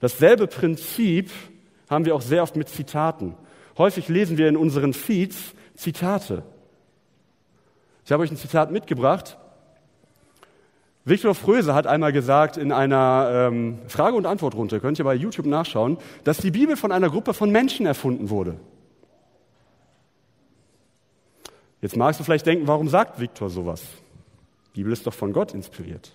Dasselbe 0.00 0.46
Prinzip 0.46 1.30
haben 1.88 2.04
wir 2.04 2.14
auch 2.14 2.22
sehr 2.22 2.42
oft 2.42 2.56
mit 2.56 2.68
Zitaten. 2.68 3.34
Häufig 3.78 4.08
lesen 4.08 4.38
wir 4.38 4.48
in 4.48 4.56
unseren 4.56 4.92
Feeds 4.92 5.54
Zitate. 5.74 6.42
Ich 8.04 8.12
habe 8.12 8.22
euch 8.22 8.30
ein 8.30 8.36
Zitat 8.36 8.70
mitgebracht 8.70 9.36
Viktor 11.08 11.36
Fröse 11.36 11.72
hat 11.72 11.86
einmal 11.86 12.12
gesagt 12.12 12.56
in 12.56 12.72
einer 12.72 13.48
ähm, 13.48 13.78
Frage- 13.86 14.16
und 14.16 14.26
Antwortrunde, 14.26 14.80
könnt 14.80 14.98
ihr 14.98 15.04
bei 15.04 15.14
YouTube 15.14 15.46
nachschauen, 15.46 15.98
dass 16.24 16.38
die 16.38 16.50
Bibel 16.50 16.76
von 16.76 16.90
einer 16.90 17.08
Gruppe 17.08 17.32
von 17.32 17.52
Menschen 17.52 17.86
erfunden 17.86 18.28
wurde. 18.28 18.56
Jetzt 21.80 21.96
magst 21.96 22.18
du 22.18 22.24
vielleicht 22.24 22.44
denken, 22.44 22.66
warum 22.66 22.88
sagt 22.88 23.20
Viktor 23.20 23.50
sowas? 23.50 23.84
Die 24.74 24.80
Bibel 24.80 24.92
ist 24.92 25.06
doch 25.06 25.14
von 25.14 25.32
Gott 25.32 25.54
inspiriert. 25.54 26.10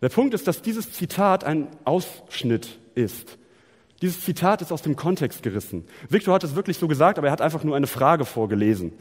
Der 0.00 0.08
Punkt 0.08 0.34
ist, 0.34 0.46
dass 0.46 0.62
dieses 0.62 0.92
Zitat 0.92 1.44
ein 1.44 1.68
Ausschnitt 1.84 2.78
ist. 2.94 3.38
Dieses 4.02 4.24
Zitat 4.24 4.62
ist 4.62 4.72
aus 4.72 4.82
dem 4.82 4.96
Kontext 4.96 5.42
gerissen. 5.42 5.84
Viktor 6.08 6.34
hat 6.34 6.44
es 6.44 6.54
wirklich 6.54 6.78
so 6.78 6.88
gesagt, 6.88 7.18
aber 7.18 7.28
er 7.28 7.32
hat 7.32 7.42
einfach 7.42 7.64
nur 7.64 7.76
eine 7.76 7.86
Frage 7.86 8.24
vorgelesen. 8.24 8.92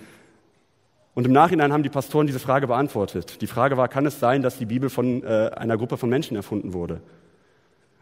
Und 1.13 1.25
im 1.25 1.31
Nachhinein 1.31 1.71
haben 1.71 1.83
die 1.83 1.89
Pastoren 1.89 2.27
diese 2.27 2.39
Frage 2.39 2.67
beantwortet. 2.67 3.41
Die 3.41 3.47
Frage 3.47 3.77
war, 3.77 3.87
kann 3.87 4.05
es 4.05 4.19
sein, 4.19 4.41
dass 4.41 4.57
die 4.57 4.65
Bibel 4.65 4.89
von 4.89 5.23
äh, 5.23 5.51
einer 5.55 5.77
Gruppe 5.77 5.97
von 5.97 6.09
Menschen 6.09 6.35
erfunden 6.35 6.73
wurde? 6.73 7.01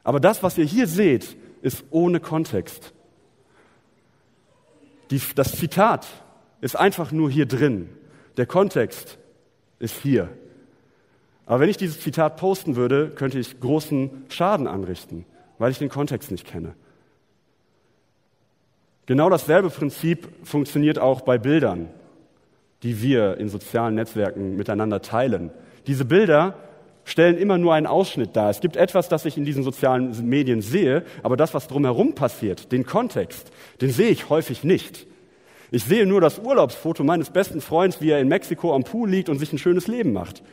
Aber 0.04 0.20
das, 0.20 0.42
was 0.42 0.58
ihr 0.58 0.66
hier 0.66 0.88
seht, 0.88 1.38
ist 1.62 1.84
ohne 1.92 2.20
Kontext. 2.20 2.94
Die, 5.12 5.22
das 5.36 5.54
Zitat 5.54 6.08
ist 6.62 6.76
einfach 6.76 7.12
nur 7.12 7.30
hier 7.30 7.46
drin. 7.46 7.90
Der 8.38 8.46
Kontext 8.46 9.18
ist 9.80 9.96
hier. 10.02 10.30
Aber 11.48 11.62
wenn 11.62 11.70
ich 11.70 11.78
dieses 11.78 12.00
Zitat 12.00 12.38
posten 12.38 12.76
würde, 12.76 13.10
könnte 13.10 13.40
ich 13.40 13.60
großen 13.60 14.26
Schaden 14.30 14.68
anrichten, 14.68 15.26
weil 15.58 15.72
ich 15.72 15.80
den 15.80 15.90
Kontext 15.90 16.30
nicht 16.30 16.46
kenne. 16.46 16.76
Genau 19.08 19.30
dasselbe 19.30 19.70
Prinzip 19.70 20.28
funktioniert 20.44 21.00
auch 21.00 21.22
bei 21.22 21.38
Bildern 21.38 21.90
die 22.84 23.02
wir 23.02 23.38
in 23.38 23.50
sozialen 23.50 23.96
Netzwerken 23.96 24.56
miteinander 24.56 25.02
teilen. 25.02 25.52
Diese 25.88 26.06
Bilder 26.06 26.56
stellen 27.06 27.38
immer 27.38 27.58
nur 27.58 27.74
einen 27.74 27.88
Ausschnitt 27.88 28.36
dar. 28.36 28.50
Es 28.50 28.60
gibt 28.60 28.76
etwas, 28.76 29.10
das 29.10 29.26
ich 29.26 29.38
in 29.38 29.46
diesen 29.46 29.64
sozialen 29.64 30.28
Medien 30.28 30.62
sehe, 30.62 31.04
aber 31.24 31.38
das, 31.38 31.54
was 31.54 31.68
drumherum 31.68 32.14
passiert, 32.14 32.72
den 32.72 32.86
Kontext, 32.86 33.52
den 33.82 33.92
sehe 33.92 34.10
ich 34.10 34.30
häufig 34.30 34.64
nicht. 34.64 35.08
Ich 35.72 35.86
sehe 35.86 36.06
nur 36.06 36.22
das 36.22 36.40
Urlaubsfoto 36.40 37.04
meines 37.04 37.30
besten 37.30 37.62
Freundes, 37.62 38.02
wie 38.02 38.12
er 38.12 38.20
in 38.20 38.28
Mexiko 38.28 38.74
am 38.76 38.84
Pool 38.84 39.10
liegt 39.10 39.30
und 39.30 39.40
sich 39.40 39.52
ein 39.52 39.58
schönes 39.58 39.88
Leben 39.88 40.14
macht. 40.14 40.44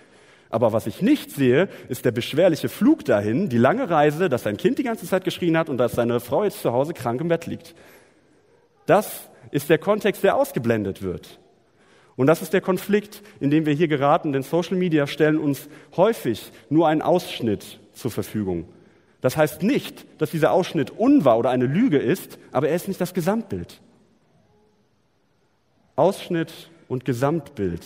Aber 0.54 0.72
was 0.72 0.86
ich 0.86 1.02
nicht 1.02 1.32
sehe, 1.32 1.68
ist 1.88 2.04
der 2.04 2.12
beschwerliche 2.12 2.68
Flug 2.68 3.04
dahin, 3.04 3.48
die 3.48 3.58
lange 3.58 3.90
Reise, 3.90 4.28
dass 4.28 4.44
sein 4.44 4.56
Kind 4.56 4.78
die 4.78 4.84
ganze 4.84 5.04
Zeit 5.04 5.24
geschrien 5.24 5.58
hat 5.58 5.68
und 5.68 5.78
dass 5.78 5.94
seine 5.94 6.20
Frau 6.20 6.44
jetzt 6.44 6.62
zu 6.62 6.70
Hause 6.72 6.94
krank 6.94 7.20
im 7.20 7.26
Bett 7.26 7.46
liegt. 7.46 7.74
Das 8.86 9.28
ist 9.50 9.68
der 9.68 9.78
Kontext, 9.78 10.22
der 10.22 10.36
ausgeblendet 10.36 11.02
wird. 11.02 11.40
Und 12.14 12.28
das 12.28 12.40
ist 12.40 12.52
der 12.52 12.60
Konflikt, 12.60 13.20
in 13.40 13.50
dem 13.50 13.66
wir 13.66 13.72
hier 13.72 13.88
geraten, 13.88 14.32
denn 14.32 14.44
Social 14.44 14.76
Media 14.76 15.08
stellen 15.08 15.38
uns 15.38 15.68
häufig 15.96 16.52
nur 16.70 16.86
einen 16.86 17.02
Ausschnitt 17.02 17.80
zur 17.92 18.12
Verfügung. 18.12 18.68
Das 19.22 19.36
heißt 19.36 19.64
nicht, 19.64 20.06
dass 20.18 20.30
dieser 20.30 20.52
Ausschnitt 20.52 20.92
unwahr 20.92 21.36
oder 21.36 21.50
eine 21.50 21.66
Lüge 21.66 21.98
ist, 21.98 22.38
aber 22.52 22.68
er 22.68 22.76
ist 22.76 22.86
nicht 22.86 23.00
das 23.00 23.12
Gesamtbild. 23.12 23.80
Ausschnitt 25.96 26.70
und 26.86 27.04
Gesamtbild. 27.04 27.84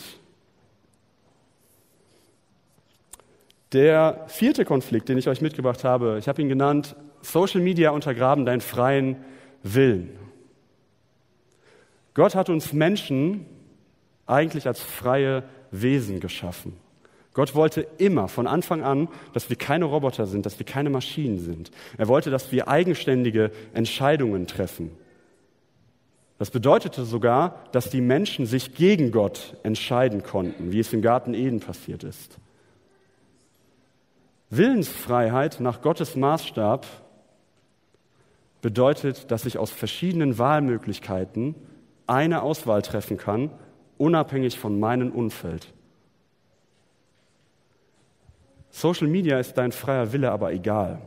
Der 3.71 4.25
vierte 4.27 4.65
Konflikt, 4.65 5.09
den 5.09 5.17
ich 5.17 5.27
euch 5.27 5.41
mitgebracht 5.41 5.83
habe, 5.83 6.17
ich 6.19 6.27
habe 6.27 6.41
ihn 6.41 6.49
genannt, 6.49 6.95
Social 7.21 7.61
Media 7.61 7.91
untergraben 7.91 8.45
deinen 8.45 8.61
freien 8.61 9.17
Willen. 9.61 10.17
Gott 12.13 12.33
hat 12.35 12.49
uns 12.49 12.73
Menschen 12.73 13.45
eigentlich 14.25 14.67
als 14.67 14.81
freie 14.81 15.43
Wesen 15.71 16.19
geschaffen. 16.19 16.77
Gott 17.33 17.53
wollte 17.53 17.87
immer 17.99 18.27
von 18.27 18.47
Anfang 18.47 18.83
an, 18.83 19.07
dass 19.33 19.49
wir 19.49 19.55
keine 19.55 19.85
Roboter 19.85 20.25
sind, 20.25 20.45
dass 20.45 20.57
wir 20.57 20.65
keine 20.65 20.89
Maschinen 20.89 21.39
sind. 21.39 21.71
Er 21.97 22.07
wollte, 22.07 22.31
dass 22.31 22.51
wir 22.51 22.67
eigenständige 22.67 23.51
Entscheidungen 23.73 24.47
treffen. 24.47 24.91
Das 26.39 26.49
bedeutete 26.49 27.05
sogar, 27.05 27.63
dass 27.71 27.89
die 27.89 28.01
Menschen 28.01 28.45
sich 28.45 28.73
gegen 28.73 29.11
Gott 29.11 29.55
entscheiden 29.61 30.23
konnten, 30.23 30.71
wie 30.71 30.79
es 30.79 30.91
im 30.91 31.01
Garten 31.01 31.33
Eden 31.33 31.59
passiert 31.59 32.03
ist. 32.03 32.39
Willensfreiheit 34.49 35.59
nach 35.59 35.81
Gottes 35.81 36.15
Maßstab 36.15 36.85
bedeutet, 38.61 39.31
dass 39.31 39.45
ich 39.45 39.57
aus 39.57 39.71
verschiedenen 39.71 40.37
Wahlmöglichkeiten 40.37 41.55
eine 42.07 42.41
Auswahl 42.41 42.81
treffen 42.81 43.17
kann 43.17 43.51
unabhängig 43.99 44.57
von 44.57 44.79
meinem 44.79 45.11
Umfeld. 45.11 45.71
Social 48.71 49.07
Media 49.07 49.39
ist 49.39 49.53
dein 49.57 49.71
freier 49.71 50.11
Wille 50.13 50.31
aber 50.31 50.53
egal. 50.53 51.01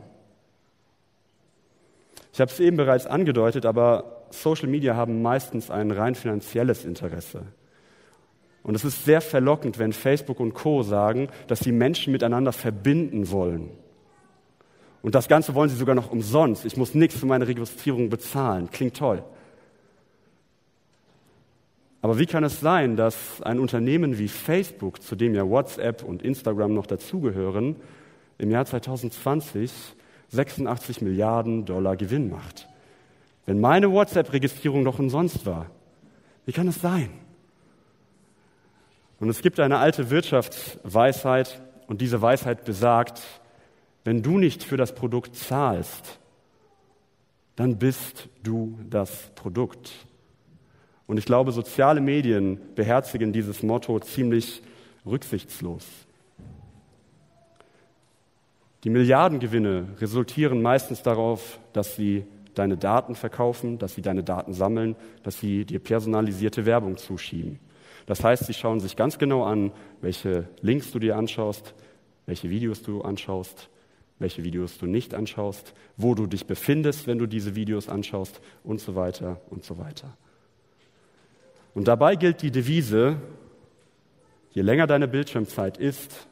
Ich 2.31 2.39
habe 2.39 2.51
es 2.51 2.59
eben 2.59 2.77
bereits 2.77 3.05
angedeutet, 3.05 3.65
aber 3.65 4.25
Social 4.29 4.67
Media 4.67 4.95
haben 4.95 5.21
meistens 5.21 5.69
ein 5.69 5.91
rein 5.91 6.15
finanzielles 6.15 6.85
Interesse. 6.85 7.43
Und 8.63 8.75
es 8.75 8.85
ist 8.85 9.03
sehr 9.03 9.21
verlockend, 9.21 9.77
wenn 9.77 9.91
Facebook 9.91 10.39
und 10.39 10.53
Co 10.53 10.83
sagen, 10.83 11.27
dass 11.47 11.59
sie 11.59 11.73
Menschen 11.73 12.13
miteinander 12.13 12.53
verbinden 12.53 13.29
wollen. 13.29 13.69
Und 15.01 15.15
das 15.15 15.27
Ganze 15.27 15.53
wollen 15.53 15.69
sie 15.69 15.75
sogar 15.75 15.95
noch 15.95 16.11
umsonst. 16.11 16.63
Ich 16.63 16.77
muss 16.77 16.95
nichts 16.95 17.17
für 17.17 17.25
meine 17.25 17.45
Registrierung 17.45 18.09
bezahlen. 18.09 18.69
Klingt 18.71 18.95
toll. 18.95 19.21
Aber 22.01 22.19
wie 22.19 22.25
kann 22.25 22.45
es 22.45 22.61
sein, 22.61 22.95
dass 22.95 23.41
ein 23.41 23.59
Unternehmen 23.59 24.17
wie 24.17 24.29
Facebook, 24.29 25.01
zu 25.01 25.15
dem 25.15 25.35
ja 25.35 25.47
WhatsApp 25.47 26.03
und 26.03 26.21
Instagram 26.21 26.73
noch 26.73 26.85
dazugehören, 26.85 27.75
im 28.37 28.49
Jahr 28.49 28.65
2020 28.65 29.71
86 30.29 31.01
Milliarden 31.01 31.65
Dollar 31.65 31.97
Gewinn 31.97 32.29
macht? 32.29 32.69
Wenn 33.45 33.59
meine 33.59 33.91
WhatsApp-Registrierung 33.91 34.85
doch 34.85 34.99
umsonst 34.99 35.45
war. 35.45 35.67
Wie 36.45 36.53
kann 36.53 36.67
es 36.67 36.81
sein? 36.81 37.09
Und 39.23 39.29
es 39.29 39.41
gibt 39.41 39.61
eine 39.61 39.77
alte 39.77 40.09
Wirtschaftsweisheit 40.09 41.61
und 41.87 42.01
diese 42.01 42.21
Weisheit 42.21 42.65
besagt, 42.65 43.21
wenn 44.03 44.21
du 44.21 44.37
nicht 44.37 44.63
für 44.63 44.75
das 44.75 44.93
Produkt 44.93 45.37
zahlst, 45.37 46.19
dann 47.55 47.77
bist 47.77 48.27
du 48.43 48.77
das 48.89 49.31
Produkt. 49.33 49.93
Und 51.07 51.19
ich 51.19 51.23
glaube, 51.23 51.53
soziale 51.53 52.01
Medien 52.01 52.59
beherzigen 52.75 53.31
dieses 53.31 53.63
Motto 53.63 53.97
ziemlich 54.01 54.61
rücksichtslos. 55.05 55.85
Die 58.83 58.89
Milliardengewinne 58.89 59.85
resultieren 60.01 60.61
meistens 60.61 61.01
darauf, 61.01 61.59
dass 61.71 61.95
sie 61.95 62.25
deine 62.55 62.75
Daten 62.75 63.15
verkaufen, 63.15 63.79
dass 63.79 63.95
sie 63.95 64.01
deine 64.01 64.25
Daten 64.25 64.51
sammeln, 64.51 64.97
dass 65.23 65.39
sie 65.39 65.63
dir 65.63 65.79
personalisierte 65.79 66.65
Werbung 66.65 66.97
zuschieben. 66.97 67.61
Das 68.05 68.23
heißt, 68.23 68.45
sie 68.45 68.53
schauen 68.53 68.79
sich 68.79 68.95
ganz 68.95 69.17
genau 69.17 69.43
an, 69.43 69.71
welche 70.01 70.47
Links 70.61 70.91
du 70.91 70.99
dir 70.99 71.15
anschaust, 71.15 71.73
welche 72.25 72.49
Videos 72.49 72.81
du 72.81 73.01
anschaust, 73.01 73.69
welche 74.19 74.43
Videos 74.43 74.77
du 74.77 74.85
nicht 74.85 75.13
anschaust, 75.13 75.73
wo 75.97 76.15
du 76.15 76.27
dich 76.27 76.45
befindest, 76.45 77.07
wenn 77.07 77.17
du 77.17 77.27
diese 77.27 77.55
Videos 77.55 77.89
anschaust 77.89 78.41
und 78.63 78.79
so 78.79 78.95
weiter 78.95 79.41
und 79.49 79.63
so 79.63 79.77
weiter. 79.77 80.15
Und 81.73 81.87
dabei 81.87 82.15
gilt 82.15 82.41
die 82.41 82.51
Devise, 82.51 83.17
je 84.51 84.61
länger 84.61 84.87
deine 84.87 85.07
Bildschirmzeit 85.07 85.77
ist, 85.77 86.27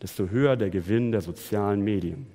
desto 0.00 0.28
höher 0.28 0.56
der 0.56 0.70
Gewinn 0.70 1.12
der 1.12 1.20
sozialen 1.20 1.82
Medien. 1.82 2.26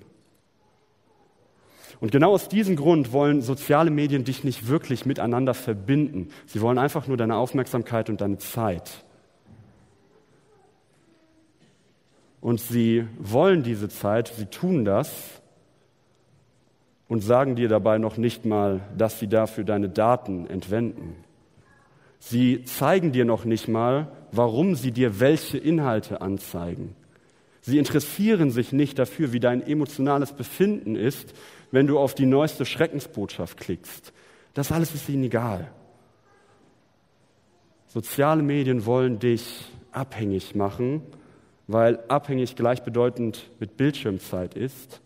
Und 2.02 2.10
genau 2.10 2.32
aus 2.32 2.48
diesem 2.48 2.74
Grund 2.74 3.12
wollen 3.12 3.42
soziale 3.42 3.92
Medien 3.92 4.24
dich 4.24 4.42
nicht 4.42 4.66
wirklich 4.66 5.06
miteinander 5.06 5.54
verbinden. 5.54 6.30
Sie 6.46 6.60
wollen 6.60 6.76
einfach 6.76 7.06
nur 7.06 7.16
deine 7.16 7.36
Aufmerksamkeit 7.36 8.10
und 8.10 8.20
deine 8.20 8.38
Zeit. 8.38 9.04
Und 12.40 12.58
sie 12.60 13.06
wollen 13.20 13.62
diese 13.62 13.88
Zeit, 13.88 14.32
sie 14.36 14.46
tun 14.46 14.84
das 14.84 15.12
und 17.06 17.20
sagen 17.20 17.54
dir 17.54 17.68
dabei 17.68 17.98
noch 17.98 18.16
nicht 18.16 18.44
mal, 18.44 18.80
dass 18.98 19.20
sie 19.20 19.28
dafür 19.28 19.62
deine 19.62 19.88
Daten 19.88 20.48
entwenden. 20.48 21.14
Sie 22.18 22.64
zeigen 22.64 23.12
dir 23.12 23.24
noch 23.24 23.44
nicht 23.44 23.68
mal, 23.68 24.10
warum 24.32 24.74
sie 24.74 24.90
dir 24.90 25.20
welche 25.20 25.56
Inhalte 25.56 26.20
anzeigen. 26.20 26.96
Sie 27.60 27.78
interessieren 27.78 28.50
sich 28.50 28.72
nicht 28.72 28.98
dafür, 28.98 29.32
wie 29.32 29.38
dein 29.38 29.62
emotionales 29.64 30.32
Befinden 30.32 30.96
ist, 30.96 31.32
wenn 31.72 31.88
du 31.88 31.98
auf 31.98 32.14
die 32.14 32.26
neueste 32.26 32.64
Schreckensbotschaft 32.64 33.58
klickst. 33.58 34.12
Das 34.54 34.70
alles 34.70 34.94
ist 34.94 35.08
ihnen 35.08 35.24
egal. 35.24 35.72
Soziale 37.88 38.42
Medien 38.42 38.86
wollen 38.86 39.18
dich 39.18 39.64
abhängig 39.90 40.54
machen, 40.54 41.02
weil 41.66 41.98
abhängig 42.08 42.54
gleichbedeutend 42.56 43.50
mit 43.58 43.76
Bildschirmzeit 43.76 44.54
ist 44.54 45.00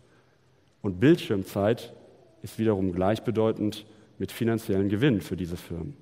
und 0.82 1.00
Bildschirmzeit 1.00 1.94
ist 2.42 2.58
wiederum 2.58 2.92
gleichbedeutend 2.92 3.86
mit 4.18 4.32
finanziellen 4.32 4.88
Gewinn 4.88 5.20
für 5.20 5.36
diese 5.36 5.56
Firmen. 5.56 5.96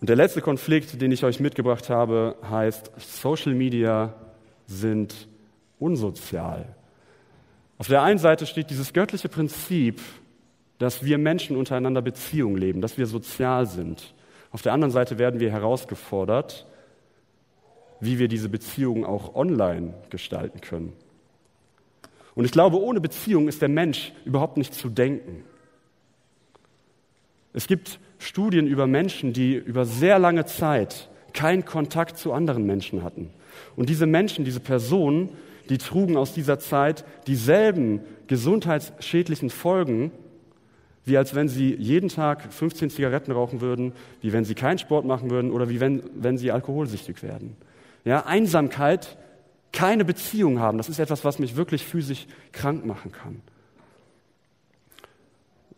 Und 0.00 0.08
der 0.08 0.16
letzte 0.16 0.42
Konflikt, 0.42 1.00
den 1.00 1.12
ich 1.12 1.24
euch 1.24 1.40
mitgebracht 1.40 1.88
habe, 1.90 2.36
heißt, 2.48 2.92
Social 2.98 3.54
Media 3.54 4.14
sind 4.66 5.28
unsozial. 5.78 6.74
Auf 7.78 7.88
der 7.88 8.02
einen 8.02 8.18
Seite 8.18 8.46
steht 8.46 8.70
dieses 8.70 8.92
göttliche 8.92 9.28
Prinzip, 9.28 10.00
dass 10.78 11.04
wir 11.04 11.18
Menschen 11.18 11.56
untereinander 11.56 12.02
Beziehungen 12.02 12.56
leben, 12.56 12.80
dass 12.80 12.98
wir 12.98 13.06
sozial 13.06 13.66
sind. 13.66 14.14
Auf 14.50 14.62
der 14.62 14.72
anderen 14.72 14.92
Seite 14.92 15.18
werden 15.18 15.40
wir 15.40 15.50
herausgefordert, 15.50 16.66
wie 18.00 18.18
wir 18.18 18.28
diese 18.28 18.48
Beziehungen 18.48 19.04
auch 19.04 19.34
online 19.34 19.94
gestalten 20.10 20.60
können. 20.60 20.92
Und 22.34 22.44
ich 22.44 22.52
glaube, 22.52 22.80
ohne 22.80 23.00
Beziehung 23.00 23.48
ist 23.48 23.62
der 23.62 23.68
Mensch 23.68 24.12
überhaupt 24.24 24.56
nicht 24.56 24.74
zu 24.74 24.88
denken. 24.88 25.44
Es 27.52 27.66
gibt 27.66 28.00
Studien 28.18 28.66
über 28.66 28.86
Menschen, 28.86 29.32
die 29.32 29.54
über 29.54 29.84
sehr 29.84 30.18
lange 30.18 30.44
Zeit 30.44 31.08
keinen 31.32 31.64
Kontakt 31.64 32.18
zu 32.18 32.32
anderen 32.32 32.66
Menschen 32.66 33.02
hatten. 33.02 33.30
Und 33.76 33.88
diese 33.88 34.06
Menschen, 34.06 34.44
diese 34.44 34.60
Personen, 34.60 35.30
die 35.68 35.78
trugen 35.78 36.16
aus 36.16 36.34
dieser 36.34 36.58
Zeit 36.58 37.04
dieselben 37.26 38.00
gesundheitsschädlichen 38.26 39.50
Folgen, 39.50 40.10
wie 41.04 41.18
als 41.18 41.34
wenn 41.34 41.48
sie 41.48 41.74
jeden 41.74 42.08
Tag 42.08 42.52
15 42.52 42.90
Zigaretten 42.90 43.32
rauchen 43.32 43.60
würden, 43.60 43.92
wie 44.20 44.32
wenn 44.32 44.44
sie 44.44 44.54
keinen 44.54 44.78
Sport 44.78 45.04
machen 45.04 45.30
würden 45.30 45.50
oder 45.50 45.68
wie 45.68 45.80
wenn, 45.80 46.02
wenn 46.14 46.38
sie 46.38 46.50
alkoholsüchtig 46.50 47.22
werden. 47.22 47.56
Ja, 48.04 48.24
Einsamkeit, 48.26 49.16
keine 49.72 50.04
Beziehung 50.04 50.60
haben, 50.60 50.78
das 50.78 50.88
ist 50.88 50.98
etwas, 50.98 51.24
was 51.24 51.38
mich 51.38 51.56
wirklich 51.56 51.84
physisch 51.84 52.26
krank 52.52 52.86
machen 52.86 53.12
kann. 53.12 53.42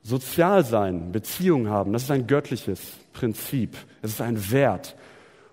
Sozial 0.03 0.64
sein, 0.64 1.11
Beziehung 1.11 1.68
haben, 1.68 1.92
das 1.92 2.05
ist 2.05 2.11
ein 2.12 2.29
göttliches 2.29 2.81
Prinzip. 3.12 3.77
Es 4.03 4.12
ist 4.12 4.20
ein 4.20 4.53
Wert. 4.53 4.94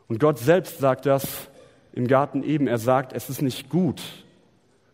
Und 0.07 0.19
Gott 0.19 0.37
selbst 0.37 0.77
sagt 0.77 1.07
das 1.07 1.49
im 1.93 2.07
Garten 2.07 2.43
eben. 2.43 2.67
Er 2.67 2.77
sagt, 2.77 3.13
es 3.13 3.29
ist 3.29 3.41
nicht 3.41 3.69
gut, 3.69 4.01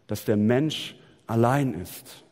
dass 0.08 0.26
der 0.26 0.38
Mensch 0.38 0.96
allein 1.28 1.74
ist. 1.74 2.24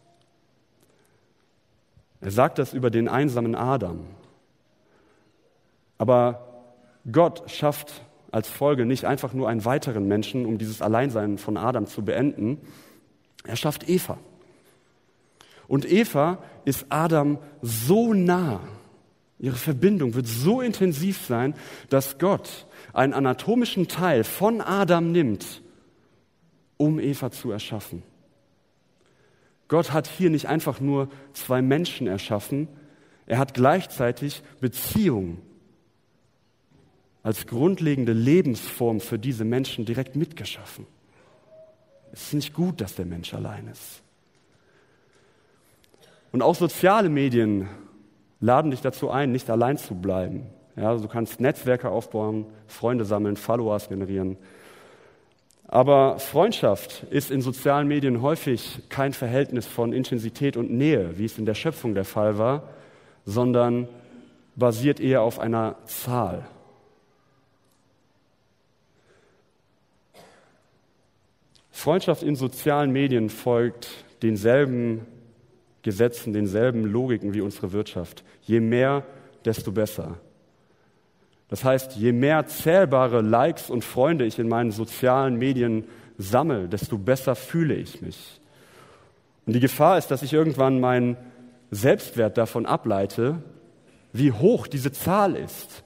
Er 2.21 2.31
sagt 2.31 2.59
das 2.59 2.73
über 2.73 2.89
den 2.89 3.07
einsamen 3.07 3.55
Adam. 3.55 4.05
Aber 5.97 6.63
Gott 7.11 7.49
schafft 7.49 8.03
als 8.31 8.49
Folge 8.49 8.85
nicht 8.85 9.05
einfach 9.05 9.33
nur 9.33 9.47
einen 9.47 9.65
weiteren 9.65 10.07
Menschen, 10.07 10.45
um 10.45 10.57
dieses 10.57 10.81
Alleinsein 10.81 11.37
von 11.37 11.57
Adam 11.57 11.85
zu 11.85 12.03
beenden. 12.03 12.59
Er 13.45 13.55
schafft 13.55 13.87
Eva. 13.87 14.17
Und 15.67 15.89
Eva 15.89 16.39
ist 16.65 16.85
Adam 16.89 17.39
so 17.61 18.13
nah, 18.13 18.59
ihre 19.39 19.55
Verbindung 19.55 20.13
wird 20.13 20.27
so 20.27 20.61
intensiv 20.61 21.25
sein, 21.25 21.53
dass 21.89 22.17
Gott 22.17 22.65
einen 22.93 23.13
anatomischen 23.13 23.87
Teil 23.87 24.23
von 24.23 24.61
Adam 24.61 25.11
nimmt, 25.11 25.61
um 26.77 26.99
Eva 26.99 27.31
zu 27.31 27.51
erschaffen. 27.51 28.03
Gott 29.67 29.91
hat 29.91 30.07
hier 30.07 30.29
nicht 30.29 30.47
einfach 30.47 30.79
nur 30.79 31.09
zwei 31.33 31.61
Menschen 31.61 32.07
erschaffen, 32.07 32.67
er 33.25 33.39
hat 33.39 33.53
gleichzeitig 33.53 34.41
Beziehung 34.61 35.39
als 37.23 37.45
grundlegende 37.45 38.13
Lebensform 38.13 39.01
für 39.01 39.19
diese 39.19 39.43
Menschen 39.43 39.83
direkt 39.83 40.15
mitgeschaffen. 40.15 40.87
Es 42.13 42.27
ist 42.27 42.33
nicht 42.33 42.53
gut, 42.53 42.79
dass 42.79 42.95
der 42.95 43.05
Mensch 43.05 43.33
allein 43.33 43.67
ist. 43.67 44.01
Und 46.31 46.41
auch 46.41 46.55
soziale 46.55 47.09
Medien 47.09 47.67
laden 48.39 48.71
dich 48.71 48.81
dazu 48.81 49.09
ein, 49.09 49.31
nicht 49.31 49.49
allein 49.49 49.77
zu 49.77 49.95
bleiben. 49.95 50.47
Ja, 50.75 50.95
du 50.95 51.07
kannst 51.07 51.39
Netzwerke 51.39 51.89
aufbauen, 51.89 52.45
Freunde 52.67 53.03
sammeln, 53.03 53.35
Followers 53.35 53.89
generieren. 53.89 54.37
Aber 55.67 56.19
Freundschaft 56.19 57.03
ist 57.09 57.29
in 57.29 57.41
sozialen 57.41 57.87
Medien 57.87 58.21
häufig 58.21 58.83
kein 58.89 59.11
Verhältnis 59.11 59.65
von 59.65 59.91
Intensität 59.91 60.55
und 60.55 60.71
Nähe, 60.71 61.17
wie 61.17 61.25
es 61.25 61.37
in 61.37 61.45
der 61.45 61.55
Schöpfung 61.55 61.93
der 61.93 62.05
Fall 62.05 62.37
war, 62.37 62.69
sondern 63.25 63.89
basiert 64.55 64.99
eher 64.99 65.21
auf 65.21 65.39
einer 65.39 65.75
Zahl. 65.85 66.45
Freundschaft 71.71 72.23
in 72.23 72.35
sozialen 72.35 72.91
Medien 72.91 73.29
folgt 73.29 73.89
denselben 74.21 75.05
Gesetzen, 75.87 76.33
denselben 76.33 76.83
Logiken 76.83 77.33
wie 77.33 77.39
unsere 77.39 77.71
Wirtschaft. 77.71 78.25
Je 78.41 78.59
mehr, 78.59 79.05
desto 79.45 79.71
besser. 79.71 80.17
Das 81.47 81.63
heißt, 81.63 81.95
je 81.95 82.11
mehr 82.11 82.45
zählbare 82.45 83.21
Likes 83.21 83.69
und 83.69 83.85
Freunde 83.85 84.25
ich 84.25 84.37
in 84.37 84.49
meinen 84.49 84.71
sozialen 84.71 85.37
Medien 85.37 85.85
sammle, 86.17 86.67
desto 86.67 86.97
besser 86.97 87.35
fühle 87.35 87.75
ich 87.75 88.01
mich. 88.01 88.41
Und 89.45 89.53
die 89.53 89.61
Gefahr 89.61 89.97
ist, 89.97 90.11
dass 90.11 90.23
ich 90.23 90.33
irgendwann 90.33 90.81
meinen 90.81 91.15
Selbstwert 91.71 92.37
davon 92.37 92.65
ableite, 92.65 93.41
wie 94.11 94.33
hoch 94.33 94.67
diese 94.67 94.91
Zahl 94.91 95.37
ist. 95.37 95.85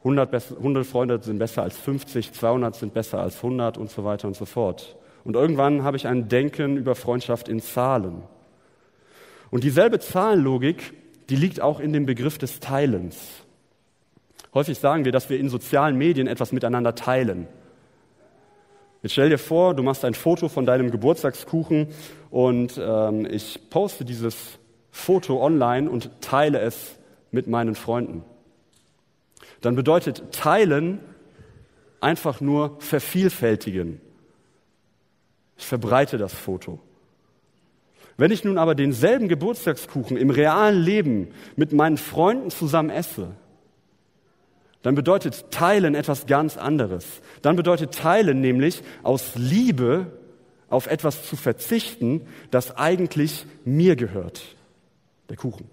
100, 0.00 0.52
100 0.58 0.86
Freunde 0.86 1.22
sind 1.22 1.38
besser 1.38 1.62
als 1.62 1.78
50, 1.78 2.34
200 2.34 2.76
sind 2.76 2.92
besser 2.92 3.20
als 3.20 3.36
100 3.36 3.78
und 3.78 3.90
so 3.90 4.04
weiter 4.04 4.28
und 4.28 4.36
so 4.36 4.44
fort. 4.44 4.97
Und 5.24 5.36
irgendwann 5.36 5.82
habe 5.82 5.96
ich 5.96 6.06
ein 6.06 6.28
Denken 6.28 6.76
über 6.76 6.94
Freundschaft 6.94 7.48
in 7.48 7.60
Zahlen. 7.60 8.22
Und 9.50 9.64
dieselbe 9.64 9.98
Zahlenlogik, 9.98 10.94
die 11.28 11.36
liegt 11.36 11.60
auch 11.60 11.80
in 11.80 11.92
dem 11.92 12.06
Begriff 12.06 12.38
des 12.38 12.60
Teilens. 12.60 13.16
Häufig 14.54 14.78
sagen 14.78 15.04
wir, 15.04 15.12
dass 15.12 15.30
wir 15.30 15.38
in 15.38 15.48
sozialen 15.48 15.96
Medien 15.96 16.26
etwas 16.26 16.52
miteinander 16.52 16.94
teilen. 16.94 17.46
Jetzt 19.02 19.12
stell 19.12 19.28
dir 19.28 19.38
vor, 19.38 19.74
du 19.74 19.82
machst 19.82 20.04
ein 20.04 20.14
Foto 20.14 20.48
von 20.48 20.66
deinem 20.66 20.90
Geburtstagskuchen 20.90 21.88
und 22.30 22.80
ähm, 22.82 23.26
ich 23.30 23.70
poste 23.70 24.04
dieses 24.04 24.58
Foto 24.90 25.40
online 25.42 25.88
und 25.88 26.10
teile 26.20 26.58
es 26.60 26.96
mit 27.30 27.46
meinen 27.46 27.74
Freunden. 27.74 28.24
Dann 29.60 29.76
bedeutet 29.76 30.32
teilen 30.32 31.00
einfach 32.00 32.40
nur 32.40 32.80
vervielfältigen. 32.80 34.00
Ich 35.58 35.66
verbreite 35.66 36.16
das 36.16 36.32
Foto. 36.32 36.78
Wenn 38.16 38.30
ich 38.30 38.44
nun 38.44 38.58
aber 38.58 38.74
denselben 38.74 39.28
Geburtstagskuchen 39.28 40.16
im 40.16 40.30
realen 40.30 40.80
Leben 40.80 41.28
mit 41.56 41.72
meinen 41.72 41.98
Freunden 41.98 42.50
zusammen 42.50 42.90
esse, 42.90 43.28
dann 44.82 44.94
bedeutet 44.94 45.50
Teilen 45.50 45.94
etwas 45.94 46.26
ganz 46.26 46.56
anderes. 46.56 47.04
Dann 47.42 47.56
bedeutet 47.56 47.94
Teilen 47.94 48.40
nämlich 48.40 48.82
aus 49.02 49.34
Liebe 49.34 50.06
auf 50.68 50.86
etwas 50.86 51.28
zu 51.28 51.36
verzichten, 51.36 52.22
das 52.50 52.76
eigentlich 52.76 53.46
mir 53.64 53.96
gehört. 53.96 54.42
Der 55.28 55.36
Kuchen. 55.36 55.68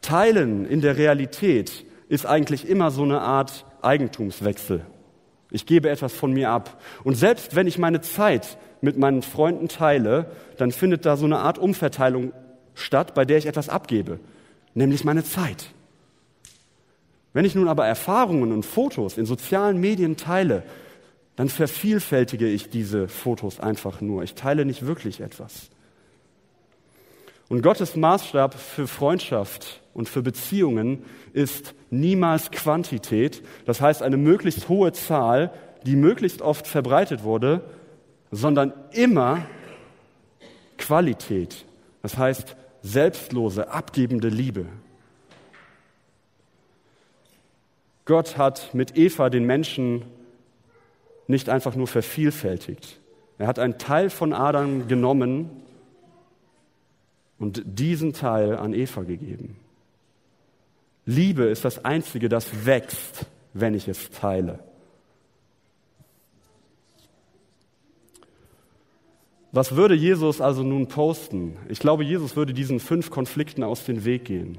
Teilen 0.00 0.66
in 0.66 0.80
der 0.80 0.96
Realität 0.96 1.84
ist 2.08 2.26
eigentlich 2.26 2.68
immer 2.68 2.90
so 2.90 3.02
eine 3.02 3.20
Art 3.20 3.66
Eigentumswechsel. 3.82 4.84
Ich 5.50 5.66
gebe 5.66 5.90
etwas 5.90 6.12
von 6.12 6.32
mir 6.32 6.50
ab. 6.50 6.80
Und 7.04 7.16
selbst 7.16 7.56
wenn 7.56 7.66
ich 7.66 7.78
meine 7.78 8.00
Zeit 8.00 8.56
mit 8.80 8.96
meinen 8.98 9.22
Freunden 9.22 9.68
teile, 9.68 10.30
dann 10.56 10.72
findet 10.72 11.04
da 11.06 11.16
so 11.16 11.24
eine 11.24 11.38
Art 11.38 11.58
Umverteilung 11.58 12.32
statt, 12.74 13.14
bei 13.14 13.24
der 13.24 13.38
ich 13.38 13.46
etwas 13.46 13.68
abgebe, 13.68 14.20
nämlich 14.74 15.04
meine 15.04 15.24
Zeit. 15.24 15.70
Wenn 17.32 17.44
ich 17.44 17.54
nun 17.54 17.68
aber 17.68 17.86
Erfahrungen 17.86 18.52
und 18.52 18.64
Fotos 18.64 19.18
in 19.18 19.26
sozialen 19.26 19.78
Medien 19.78 20.16
teile, 20.16 20.62
dann 21.36 21.48
vervielfältige 21.48 22.46
ich 22.46 22.70
diese 22.70 23.08
Fotos 23.08 23.60
einfach 23.60 24.00
nur. 24.00 24.22
Ich 24.22 24.34
teile 24.34 24.64
nicht 24.64 24.86
wirklich 24.86 25.20
etwas. 25.20 25.70
Und 27.48 27.62
Gottes 27.62 27.96
Maßstab 27.96 28.54
für 28.54 28.86
Freundschaft 28.86 29.79
und 29.94 30.08
für 30.08 30.22
Beziehungen 30.22 31.04
ist 31.32 31.74
niemals 31.90 32.50
Quantität, 32.50 33.42
das 33.66 33.80
heißt 33.80 34.02
eine 34.02 34.16
möglichst 34.16 34.68
hohe 34.68 34.92
Zahl, 34.92 35.52
die 35.84 35.96
möglichst 35.96 36.42
oft 36.42 36.66
verbreitet 36.66 37.24
wurde, 37.24 37.62
sondern 38.30 38.72
immer 38.92 39.44
Qualität, 40.78 41.64
das 42.02 42.16
heißt 42.16 42.56
selbstlose, 42.82 43.70
abgebende 43.70 44.28
Liebe. 44.28 44.66
Gott 48.04 48.38
hat 48.38 48.74
mit 48.74 48.96
Eva 48.96 49.30
den 49.30 49.44
Menschen 49.44 50.02
nicht 51.26 51.48
einfach 51.48 51.76
nur 51.76 51.86
vervielfältigt. 51.86 52.98
Er 53.38 53.46
hat 53.46 53.58
einen 53.58 53.78
Teil 53.78 54.10
von 54.10 54.32
Adam 54.32 54.88
genommen 54.88 55.48
und 57.38 57.62
diesen 57.64 58.12
Teil 58.12 58.56
an 58.56 58.74
Eva 58.74 59.02
gegeben. 59.02 59.56
Liebe 61.06 61.44
ist 61.44 61.64
das 61.64 61.84
Einzige, 61.84 62.28
das 62.28 62.66
wächst, 62.66 63.26
wenn 63.52 63.74
ich 63.74 63.88
es 63.88 64.10
teile. 64.10 64.60
Was 69.52 69.74
würde 69.74 69.94
Jesus 69.94 70.40
also 70.40 70.62
nun 70.62 70.86
posten? 70.86 71.56
Ich 71.68 71.80
glaube, 71.80 72.04
Jesus 72.04 72.36
würde 72.36 72.54
diesen 72.54 72.78
fünf 72.78 73.10
Konflikten 73.10 73.64
aus 73.64 73.84
dem 73.84 74.04
Weg 74.04 74.26
gehen. 74.26 74.58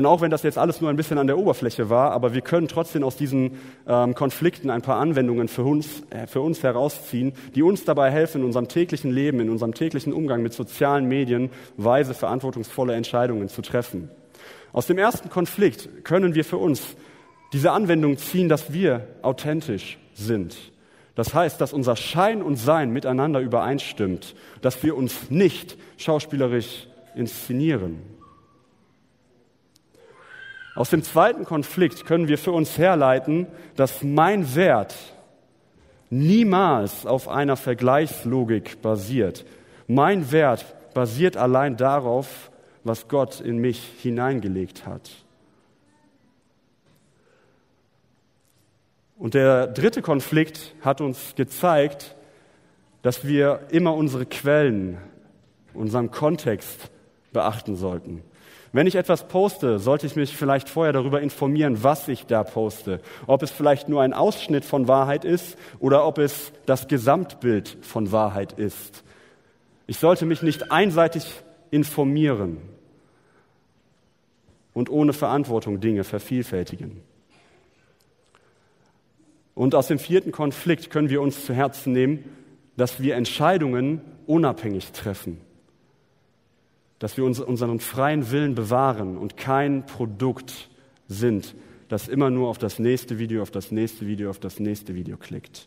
Und 0.00 0.06
auch 0.06 0.22
wenn 0.22 0.30
das 0.30 0.42
jetzt 0.44 0.56
alles 0.56 0.80
nur 0.80 0.88
ein 0.88 0.96
bisschen 0.96 1.18
an 1.18 1.26
der 1.26 1.36
Oberfläche 1.36 1.90
war, 1.90 2.12
aber 2.12 2.32
wir 2.32 2.40
können 2.40 2.68
trotzdem 2.68 3.04
aus 3.04 3.18
diesen 3.18 3.58
ähm, 3.86 4.14
Konflikten 4.14 4.70
ein 4.70 4.80
paar 4.80 4.98
Anwendungen 4.98 5.46
für 5.46 5.62
uns, 5.62 6.04
äh, 6.08 6.26
für 6.26 6.40
uns 6.40 6.62
herausziehen, 6.62 7.34
die 7.54 7.62
uns 7.62 7.84
dabei 7.84 8.10
helfen, 8.10 8.40
in 8.40 8.46
unserem 8.46 8.66
täglichen 8.66 9.10
Leben, 9.10 9.40
in 9.40 9.50
unserem 9.50 9.74
täglichen 9.74 10.14
Umgang 10.14 10.42
mit 10.42 10.54
sozialen 10.54 11.04
Medien 11.04 11.50
weise, 11.76 12.14
verantwortungsvolle 12.14 12.94
Entscheidungen 12.94 13.50
zu 13.50 13.60
treffen. 13.60 14.08
Aus 14.72 14.86
dem 14.86 14.96
ersten 14.96 15.28
Konflikt 15.28 16.02
können 16.02 16.34
wir 16.34 16.46
für 16.46 16.56
uns 16.56 16.96
diese 17.52 17.72
Anwendung 17.72 18.16
ziehen, 18.16 18.48
dass 18.48 18.72
wir 18.72 19.06
authentisch 19.20 19.98
sind. 20.14 20.56
Das 21.14 21.34
heißt, 21.34 21.60
dass 21.60 21.74
unser 21.74 21.94
Schein 21.94 22.40
und 22.40 22.56
Sein 22.56 22.90
miteinander 22.90 23.40
übereinstimmt, 23.40 24.34
dass 24.62 24.82
wir 24.82 24.96
uns 24.96 25.30
nicht 25.30 25.76
schauspielerisch 25.98 26.88
inszenieren. 27.14 28.19
Aus 30.74 30.90
dem 30.90 31.02
zweiten 31.02 31.44
Konflikt 31.44 32.06
können 32.06 32.28
wir 32.28 32.38
für 32.38 32.52
uns 32.52 32.78
herleiten, 32.78 33.46
dass 33.76 34.02
mein 34.02 34.54
Wert 34.54 34.94
niemals 36.10 37.06
auf 37.06 37.28
einer 37.28 37.56
Vergleichslogik 37.56 38.82
basiert. 38.82 39.44
Mein 39.86 40.30
Wert 40.32 40.64
basiert 40.94 41.36
allein 41.36 41.76
darauf, 41.76 42.50
was 42.84 43.08
Gott 43.08 43.40
in 43.40 43.58
mich 43.58 43.82
hineingelegt 44.00 44.86
hat. 44.86 45.10
Und 49.18 49.34
der 49.34 49.66
dritte 49.66 50.00
Konflikt 50.00 50.74
hat 50.80 51.00
uns 51.00 51.34
gezeigt, 51.34 52.16
dass 53.02 53.26
wir 53.26 53.60
immer 53.70 53.94
unsere 53.94 54.24
Quellen, 54.24 54.98
unseren 55.74 56.10
Kontext 56.10 56.90
beachten 57.32 57.76
sollten. 57.76 58.22
Wenn 58.72 58.86
ich 58.86 58.94
etwas 58.94 59.26
poste, 59.26 59.80
sollte 59.80 60.06
ich 60.06 60.14
mich 60.14 60.36
vielleicht 60.36 60.68
vorher 60.68 60.92
darüber 60.92 61.20
informieren, 61.20 61.82
was 61.82 62.06
ich 62.06 62.26
da 62.26 62.44
poste. 62.44 63.00
Ob 63.26 63.42
es 63.42 63.50
vielleicht 63.50 63.88
nur 63.88 64.00
ein 64.02 64.12
Ausschnitt 64.12 64.64
von 64.64 64.86
Wahrheit 64.86 65.24
ist 65.24 65.58
oder 65.80 66.06
ob 66.06 66.18
es 66.18 66.52
das 66.66 66.86
Gesamtbild 66.86 67.78
von 67.80 68.12
Wahrheit 68.12 68.52
ist. 68.52 69.02
Ich 69.88 69.98
sollte 69.98 70.24
mich 70.24 70.42
nicht 70.42 70.70
einseitig 70.70 71.24
informieren 71.72 72.58
und 74.72 74.88
ohne 74.88 75.12
Verantwortung 75.12 75.80
Dinge 75.80 76.04
vervielfältigen. 76.04 77.02
Und 79.56 79.74
aus 79.74 79.88
dem 79.88 79.98
vierten 79.98 80.30
Konflikt 80.30 80.90
können 80.90 81.10
wir 81.10 81.20
uns 81.20 81.44
zu 81.44 81.52
Herzen 81.52 81.92
nehmen, 81.92 82.24
dass 82.76 83.02
wir 83.02 83.16
Entscheidungen 83.16 84.00
unabhängig 84.26 84.92
treffen 84.92 85.40
dass 87.00 87.16
wir 87.16 87.24
uns 87.24 87.40
unseren 87.40 87.80
freien 87.80 88.30
Willen 88.30 88.54
bewahren 88.54 89.16
und 89.16 89.36
kein 89.36 89.86
Produkt 89.86 90.68
sind, 91.08 91.56
das 91.88 92.06
immer 92.06 92.30
nur 92.30 92.48
auf 92.48 92.58
das 92.58 92.78
nächste 92.78 93.18
Video, 93.18 93.42
auf 93.42 93.50
das 93.50 93.72
nächste 93.72 94.06
Video, 94.06 94.30
auf 94.30 94.38
das 94.38 94.60
nächste 94.60 94.94
Video 94.94 95.16
klickt. 95.16 95.66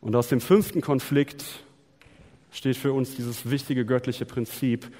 Und 0.00 0.14
aus 0.14 0.28
dem 0.28 0.40
fünften 0.40 0.80
Konflikt 0.80 1.44
steht 2.50 2.76
für 2.76 2.92
uns 2.92 3.14
dieses 3.14 3.48
wichtige 3.48 3.86
göttliche 3.86 4.26
Prinzip, 4.26 4.92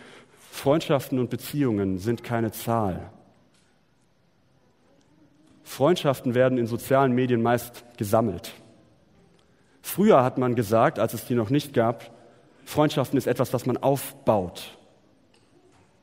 Freundschaften 0.51 1.19
und 1.19 1.29
Beziehungen 1.29 1.99
sind 1.99 2.23
keine 2.23 2.53
Zahl. 2.53 3.11
Freundschaften 5.65 6.35
werden 6.35 6.59
in 6.59 6.67
sozialen 6.67 7.13
Medien 7.13 7.43
meist 7.43 7.85
gesammelt. 7.97 8.55
Früher 9.83 10.23
hat 10.23 10.39
man 10.39 10.55
gesagt, 10.55 11.01
als 11.01 11.13
es 11.13 11.25
die 11.27 11.35
noch 11.35 11.51
nicht 11.51 11.75
gab, 11.75 12.18
Freundschaften 12.69 13.17
ist 13.17 13.27
etwas, 13.27 13.51
das 13.51 13.65
man 13.65 13.79
aufbaut. 13.79 14.77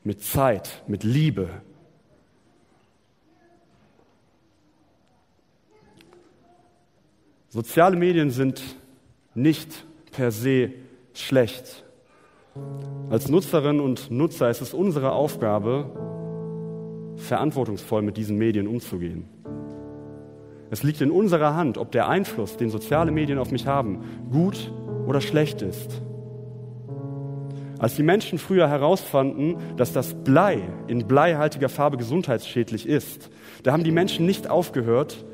Mit 0.02 0.24
Zeit, 0.24 0.82
mit 0.88 1.04
Liebe. 1.04 1.48
Soziale 7.50 7.94
Medien 7.94 8.32
sind 8.32 8.60
nicht 9.36 9.86
per 10.10 10.32
se 10.32 10.72
schlecht. 11.14 11.84
Als 13.10 13.28
Nutzerinnen 13.28 13.80
und 13.80 14.10
Nutzer 14.10 14.50
ist 14.50 14.60
es 14.60 14.74
unsere 14.74 15.12
Aufgabe, 15.12 17.14
verantwortungsvoll 17.14 18.02
mit 18.02 18.16
diesen 18.16 18.38
Medien 18.38 18.66
umzugehen. 18.66 19.28
Es 20.72 20.82
liegt 20.82 21.00
in 21.00 21.12
unserer 21.12 21.54
Hand, 21.54 21.78
ob 21.78 21.92
der 21.92 22.08
Einfluss, 22.08 22.56
den 22.56 22.70
soziale 22.70 23.12
Medien 23.12 23.38
auf 23.38 23.52
mich 23.52 23.68
haben, 23.68 24.02
gut 24.32 24.72
oder 25.06 25.20
schlecht 25.20 25.62
ist. 25.62 26.02
Als 27.78 27.94
die 27.96 28.02
Menschen 28.02 28.38
früher 28.38 28.68
herausfanden, 28.68 29.56
dass 29.76 29.92
das 29.92 30.14
Blei 30.14 30.60
in 30.86 31.06
bleihaltiger 31.06 31.68
Farbe 31.68 31.96
gesundheitsschädlich 31.98 32.88
ist, 32.88 33.30
da 33.62 33.72
haben 33.72 33.84
die 33.84 33.92
Menschen 33.92 34.24
nicht 34.24 34.48
aufgehört, 34.48 35.24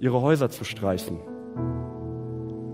ihre 0.00 0.20
Häuser 0.20 0.50
zu 0.50 0.64
streichen. 0.64 1.18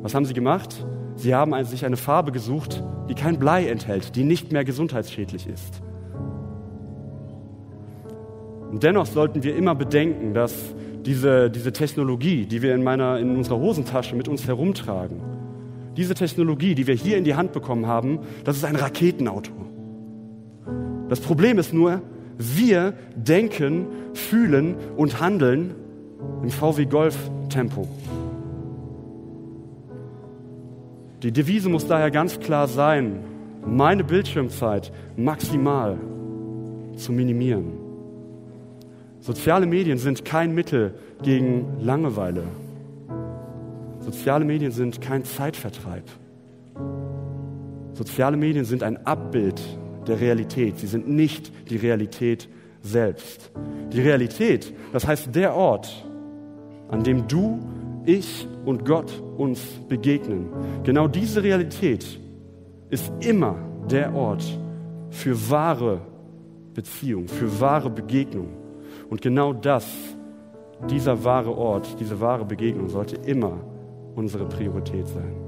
Was 0.03 0.15
haben 0.15 0.25
sie 0.25 0.35
gemacht? 0.35 0.85
Sie 1.17 1.35
haben 1.35 1.53
sich 1.65 1.85
eine 1.85 1.97
Farbe 1.97 2.33
gesucht, 2.33 2.83
die 3.09 3.15
kein 3.15 3.39
Blei 3.39 3.69
enthält, 3.69 4.17
die 4.17 4.25
nicht 4.25 4.51
mehr 4.51 4.65
gesundheitsschädlich 4.65 5.47
ist. 5.47 5.83
Und 8.71 8.83
dennoch 8.83 9.05
sollten 9.05 9.43
wir 9.43 9.55
immer 9.55 9.75
bedenken, 9.75 10.33
dass 10.33 10.55
diese, 11.05 11.51
diese 11.51 11.73
Technologie, 11.73 12.47
die 12.47 12.63
wir 12.63 12.75
in, 12.75 12.83
meiner, 12.83 13.19
in 13.19 13.37
unserer 13.37 13.59
Hosentasche 13.59 14.17
mit 14.17 14.29
uns 14.29 14.47
herumtragen, 14.47 15.21
diese 15.97 16.15
Technologie, 16.15 16.75
die 16.75 16.87
wir 16.87 16.95
hier 16.95 17.19
in 17.19 17.25
die 17.25 17.35
Hand 17.35 17.53
bekommen 17.53 17.87
haben, 17.87 18.21
das 18.45 18.57
ist 18.57 18.65
ein 18.65 18.77
Raketenauto. 18.77 19.53
Das 21.09 21.21
Problem 21.21 21.59
ist 21.59 21.73
nur, 21.73 22.01
wir 22.39 22.95
denken, 23.15 23.87
fühlen 24.15 24.77
und 24.97 25.21
handeln 25.21 25.75
im 26.43 26.51
VW 26.51 26.87
Golf 26.87 27.17
Tempo. 27.49 27.87
Die 31.23 31.31
Devise 31.31 31.69
muss 31.69 31.87
daher 31.87 32.11
ganz 32.11 32.41
klar 32.41 32.67
sein, 32.67 33.21
meine 33.65 34.03
Bildschirmzeit 34.03 34.91
maximal 35.17 35.99
zu 36.97 37.13
minimieren. 37.13 37.73
Soziale 39.21 39.67
Medien 39.67 39.99
sind 39.99 40.25
kein 40.25 40.53
Mittel 40.53 40.95
gegen 41.23 41.65
Langeweile. 41.81 42.43
Soziale 44.03 44.45
Medien 44.45 44.73
sind 44.73 45.01
kein 45.01 45.25
Zeitvertreib. 45.25 46.05
Soziale 47.95 48.37
Medien 48.37 48.65
sind 48.65 48.83
ein 48.83 49.07
Abbild 49.07 49.63
der 50.09 50.21
Realität. 50.21 50.79
Sie 50.79 50.89
sind 50.89 51.09
nicht 51.09 51.53
die 51.71 51.77
Realität 51.77 52.49
selbst. 52.81 53.53
Die 53.93 54.01
Realität, 54.01 54.75
das 54.93 55.07
heißt 55.07 55.35
der 55.35 55.55
Ort, 55.55 56.05
an 56.89 57.05
dem 57.05 57.29
du, 57.29 57.61
ich 58.05 58.49
und 58.65 58.85
Gott 58.85 59.23
uns 59.37 59.61
begegnen. 59.89 60.49
Genau 60.83 61.07
diese 61.07 61.45
Realität 61.45 62.19
ist 62.91 63.13
immer 63.21 63.57
der 63.89 64.13
Ort 64.15 64.43
für 65.11 65.49
wahre 65.49 66.01
Beziehung, 66.75 67.29
für 67.29 67.61
wahre 67.61 67.91
Begegnung. 67.91 68.49
Und 69.09 69.23
genau 69.23 69.53
das, 69.53 69.87
dieser 70.91 71.23
wahre 71.23 71.57
Ort, 71.57 72.01
diese 72.01 72.21
wahre 72.21 72.45
Begegnung 72.45 72.89
sollte 72.89 73.17
immer 73.17 73.61
unsere 74.15 74.47
Priorität 74.47 75.09
sein. 75.09 75.42